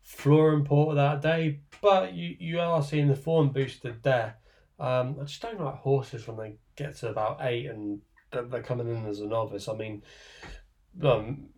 [0.02, 4.38] Flooring Porter that day, but you, you are seeing the form boosted there.
[4.80, 8.02] Um, I just don't like horses when they get to about eight and
[8.32, 9.68] they're coming in as a novice.
[9.68, 10.04] I mean,
[11.04, 11.50] um,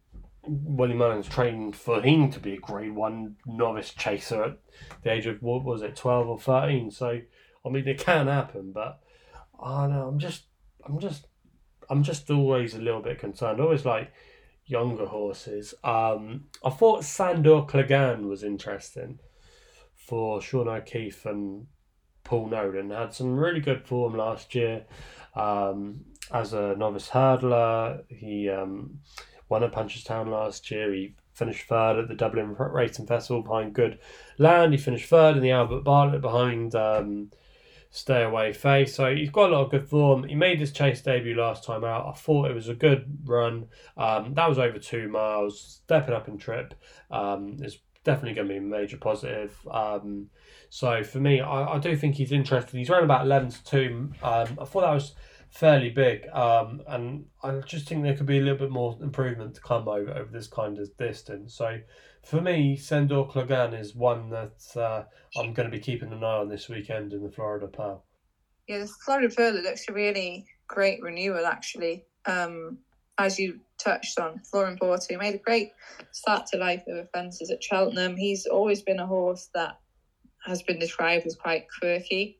[0.47, 4.57] Willie Mullins trained for him to be a grade one novice chaser at
[5.03, 6.91] the age of what was it, twelve or thirteen.
[6.91, 7.19] So
[7.65, 8.99] I mean it can happen, but
[9.61, 10.43] I know I'm just
[10.85, 11.27] I'm just
[11.89, 13.59] I'm just always a little bit concerned.
[13.59, 14.11] Always like
[14.65, 15.73] younger horses.
[15.83, 19.19] Um, I thought Sandor Clegane was interesting
[19.95, 21.67] for Sean O'Keefe and
[22.23, 22.91] Paul Nolan.
[22.91, 24.85] Had some really good form last year
[25.35, 26.01] um,
[26.31, 28.03] as a novice hurdler.
[28.09, 28.99] He um,
[29.49, 30.93] won at Punchestown last year.
[30.93, 33.99] He finished third at the Dublin Racing Festival behind Good
[34.37, 34.73] Land.
[34.73, 37.31] He finished third in the Albert Bartlett behind um,
[37.89, 38.85] Stay Away Faye.
[38.85, 40.23] So he's got a lot of good form.
[40.23, 42.07] He made his chase debut last time out.
[42.07, 43.67] I thought it was a good run.
[43.95, 46.73] Um, that was over two miles, stepping up in trip.
[47.11, 49.55] Um, is definitely going to be a major positive.
[49.69, 50.29] Um,
[50.69, 52.77] so for me, I, I do think he's interested.
[52.77, 54.09] He's around about 11 to 2.
[54.23, 55.13] Um, I thought that was
[55.49, 56.27] fairly big.
[56.33, 59.87] Um, and I just think there could be a little bit more improvement to come
[59.87, 61.55] over, over this kind of distance.
[61.55, 61.79] So
[62.25, 65.03] for me, Sandor Clegane is one that uh,
[65.39, 68.05] I'm going to be keeping an eye on this weekend in the Florida Pearl.
[68.67, 72.05] Yeah, the Florida Pearl looks a really great renewal, actually.
[72.25, 72.79] Um,
[73.17, 75.71] as you touched on, Flooring Porter made a great
[76.11, 78.17] start to life with fences at Cheltenham.
[78.17, 79.79] He's always been a horse that
[80.45, 82.39] has been described as quite quirky.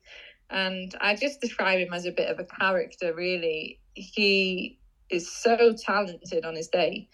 [0.50, 3.80] And I just describe him as a bit of a character, really.
[3.94, 4.78] He
[5.10, 7.08] is so talented on his day.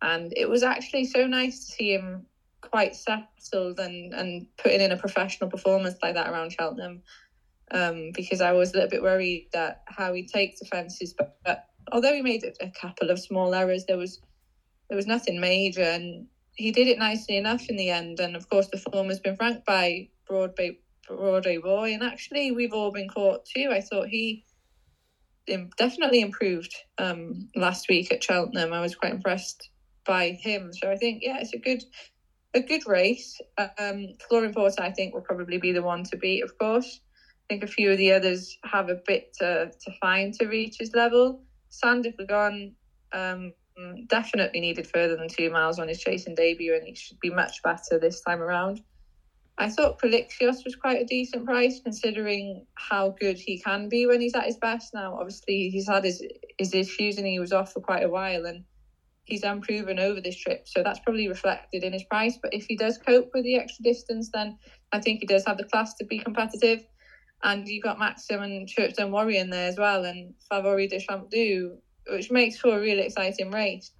[0.00, 2.26] And it was actually so nice to see him
[2.60, 7.02] quite settled and, and putting in a professional performance like that around Cheltenham.
[7.70, 11.66] Um, because I was a little bit worried that how he takes offences, but, but
[11.90, 14.20] although he made a, couple of small errors, there was
[14.88, 18.20] there was nothing major, and he did it nicely enough in the end.
[18.20, 22.72] And of course, the form has been ranked by Broadway Broadway Boy, and actually we've
[22.72, 23.70] all been caught too.
[23.72, 24.44] I thought he
[25.76, 28.72] definitely improved um, last week at Cheltenham.
[28.72, 29.70] I was quite impressed
[30.06, 30.72] by him.
[30.72, 31.82] So I think yeah, it's a good
[32.54, 33.40] a good race.
[33.78, 36.42] Um, Flooring Porter, I think, will probably be the one to beat.
[36.42, 37.00] Of course,
[37.50, 40.76] I think a few of the others have a bit to to find to reach
[40.78, 41.42] his level.
[41.70, 42.12] Sander
[43.14, 43.52] um,
[44.08, 47.62] definitely needed further than two miles on his chasing debut, and he should be much
[47.62, 48.82] better this time around.
[49.58, 54.20] I thought Prolixios was quite a decent price considering how good he can be when
[54.20, 54.94] he's at his best.
[54.94, 56.22] Now, obviously, he's had his
[56.58, 58.64] his issues and he was off for quite a while, and
[59.24, 62.38] he's unproven over this trip, so that's probably reflected in his price.
[62.42, 64.58] But if he does cope with the extra distance, then
[64.90, 66.84] I think he does have the class to be competitive.
[67.44, 71.76] And you've got Maxim and Churchstonewarrior in there as well, and Favori de Champdou,
[72.08, 73.90] which makes for a really exciting race.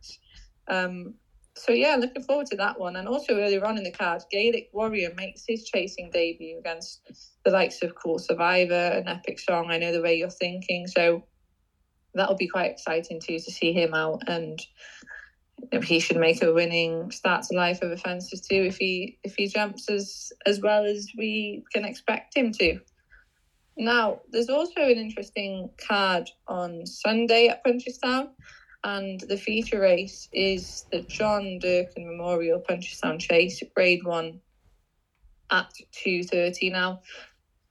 [0.69, 1.15] Um,
[1.55, 2.97] so yeah, looking forward to that one.
[2.97, 7.01] And also earlier on in the card, Gaelic Warrior makes his chasing debut against
[7.45, 9.71] the likes of Cool Survivor and Epic Song.
[9.71, 11.25] I know the way you're thinking, so
[12.15, 14.61] that'll be quite exciting too to see him out and
[15.85, 19.47] he should make a winning start to life of offences too if he if he
[19.47, 22.79] jumps as as well as we can expect him to.
[23.77, 28.29] Now, there's also an interesting card on Sunday at Punchestown,
[28.85, 34.41] and the feature race is the John Durkan Memorial Punchestown Chase, Grade One,
[35.51, 36.71] at two thirty.
[36.71, 37.01] Now,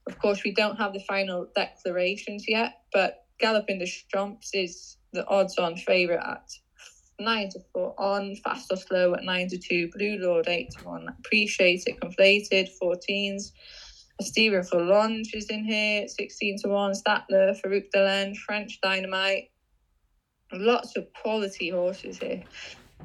[0.08, 5.28] of course, we don't have the final declarations yet, but Galopin Des Champs is the
[5.28, 6.50] odds-on favourite at
[7.20, 11.84] nine to four on, Fastorslow at nine to two, Blue Lord eight to one, appreciate
[11.86, 13.52] it, conflated, 14s.
[14.22, 19.51] Steven for Longe is in here, 16 to 1, Stattler, Farouk D'Alene, French Dynamite.
[20.54, 22.44] Lots of quality horses here,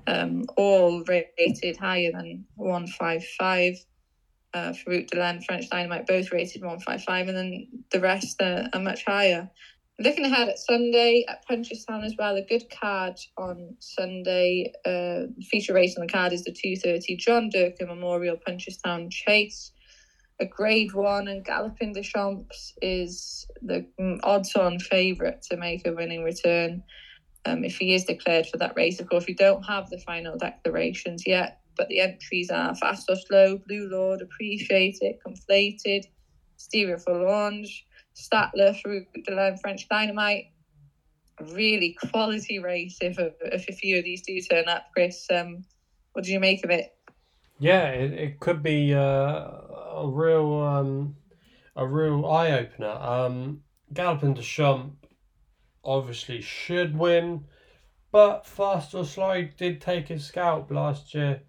[0.06, 3.74] um, all rated higher than 155.
[4.54, 9.04] Uh, Farouk D'Alene, French Dynamite, both rated 155, and then the rest are, are much
[9.04, 9.50] higher.
[9.98, 14.72] Looking ahead at Sunday at Punchestown as well, a good card on Sunday.
[14.84, 19.72] Uh, feature race on the card is the 2.30 John Durkan Memorial Punchestown Chase.
[20.38, 25.86] A grade one and Galopin Des Champs is the mm, odds on favourite to make
[25.86, 26.82] a winning return
[27.46, 29.00] um, if he is declared for that race.
[29.00, 33.88] Of course, we don't have the final declarations yet, but the entries are Fastorslow, Blue
[33.88, 36.04] Lord, Appreciate It, Conflated,
[36.56, 37.86] Stereo for Launch.
[38.16, 40.46] Stattler, Farouk D'Alene, French Dynamite.
[41.52, 45.26] Really quality race if a, if a few of these do turn up, Chris.
[45.30, 45.64] Um,
[46.12, 46.96] what do you make of it?
[47.58, 51.16] Yeah, it, it could be uh, a real um,
[51.76, 52.88] a real eye opener.
[52.88, 53.60] Um,
[53.92, 54.96] Galopin Des Champs
[55.86, 57.44] obviously should win,
[58.12, 61.42] but Fastorslow did take his scalp last year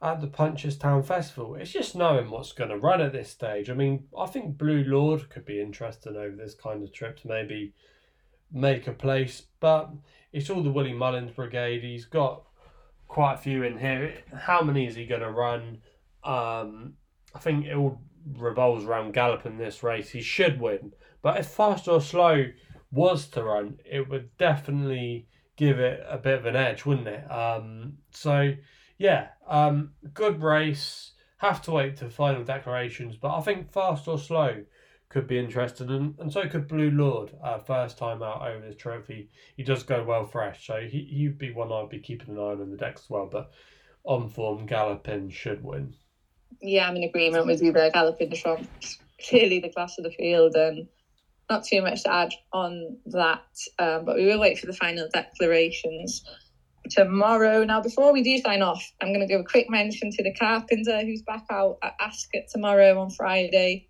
[0.00, 1.56] at the Punchestown Festival.
[1.56, 3.68] It's just knowing what's going to run at this stage.
[3.68, 7.28] I mean, I think Blue Lord could be interesting over this kind of trip to
[7.28, 7.74] maybe
[8.52, 9.90] make a place, but
[10.32, 11.82] it's all the Willie Mullins brigade.
[11.82, 12.44] He's got
[13.08, 14.14] quite a few in here.
[14.32, 15.78] How many is he going to run?
[16.22, 16.94] Um,
[17.34, 18.00] I think it all
[18.36, 20.10] revolves around galloping this race.
[20.10, 22.52] He should win, but if Fastorslow
[22.90, 27.30] was to run, it would definitely give it a bit of an edge, wouldn't it?
[27.30, 28.54] Um, so
[28.98, 31.12] yeah, um, good race.
[31.38, 34.64] Have to wait to final declarations, but I think Fastorslow
[35.08, 37.32] could be interesting, and, and so could Blue Lord.
[37.42, 41.38] Uh, first time out over this trophy, he does go well fresh, so he he'd
[41.38, 43.28] be one I'd be keeping an eye on in the decks as well.
[43.30, 43.50] But
[44.04, 45.94] on form, Galopin should win.
[46.60, 47.90] Yeah, I'm in agreement with you there.
[47.90, 48.68] Gallopin the Trump.
[49.28, 50.88] clearly the class of the field and
[51.50, 53.42] not too much to add on that.
[53.78, 56.24] Um, but we will wait for the final declarations
[56.90, 57.64] tomorrow.
[57.64, 60.34] Now, before we do sign off, I'm going to give a quick mention to the
[60.34, 63.88] carpenter who's back out at Ascot tomorrow on Friday.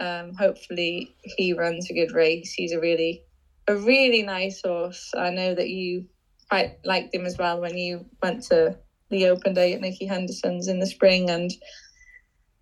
[0.00, 2.52] Um, hopefully, he runs a good race.
[2.52, 3.22] He's a really,
[3.66, 5.12] a really nice horse.
[5.16, 6.06] I know that you
[6.50, 8.76] quite liked him as well when you went to
[9.10, 11.50] the open day at Nicky Henderson's in the spring, and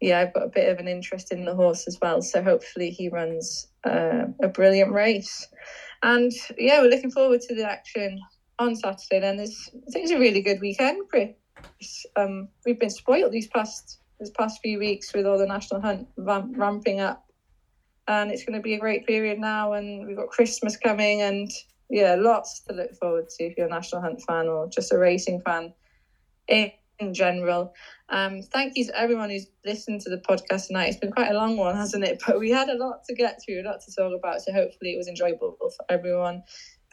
[0.04, 2.20] yeah, I've got a bit of an interest in the horse as well.
[2.20, 5.48] So hopefully, he runs uh, a brilliant race.
[6.02, 8.20] And yeah, we're looking forward to the action
[8.58, 9.20] on Saturday.
[9.20, 11.30] Then there's I think it's a really good weekend, Chris.
[12.16, 16.06] Um, we've been spoiled these past these past few weeks with all the national hunt
[16.18, 17.24] ramp, ramping up,
[18.06, 19.72] and it's going to be a great period now.
[19.72, 21.50] And we've got Christmas coming, and
[21.88, 24.98] yeah, lots to look forward to if you're a national hunt fan or just a
[24.98, 25.72] racing fan
[26.48, 27.72] in, in general.
[28.08, 30.88] Um, thank you to everyone who's listened to the podcast tonight.
[30.88, 32.22] It's been quite a long one, hasn't it?
[32.26, 34.42] But we had a lot to get through, a lot to talk about.
[34.42, 36.42] So hopefully it was enjoyable for everyone.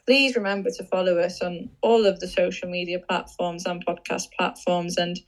[0.05, 4.97] Please remember to follow us on all of the social media platforms and podcast platforms.
[4.97, 5.19] And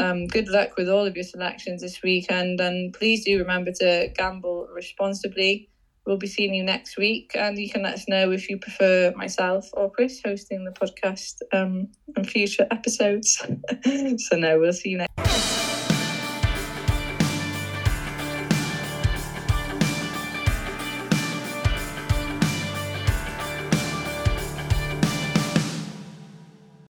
[0.00, 2.60] um, good luck with all of your selections this weekend.
[2.60, 5.68] And please do remember to gamble responsibly.
[6.06, 9.12] We'll be seeing you next week, and you can let us know if you prefer
[9.16, 13.40] myself or Chris hosting the podcast um, in future episodes.
[14.18, 15.51] so, no, we'll see you next.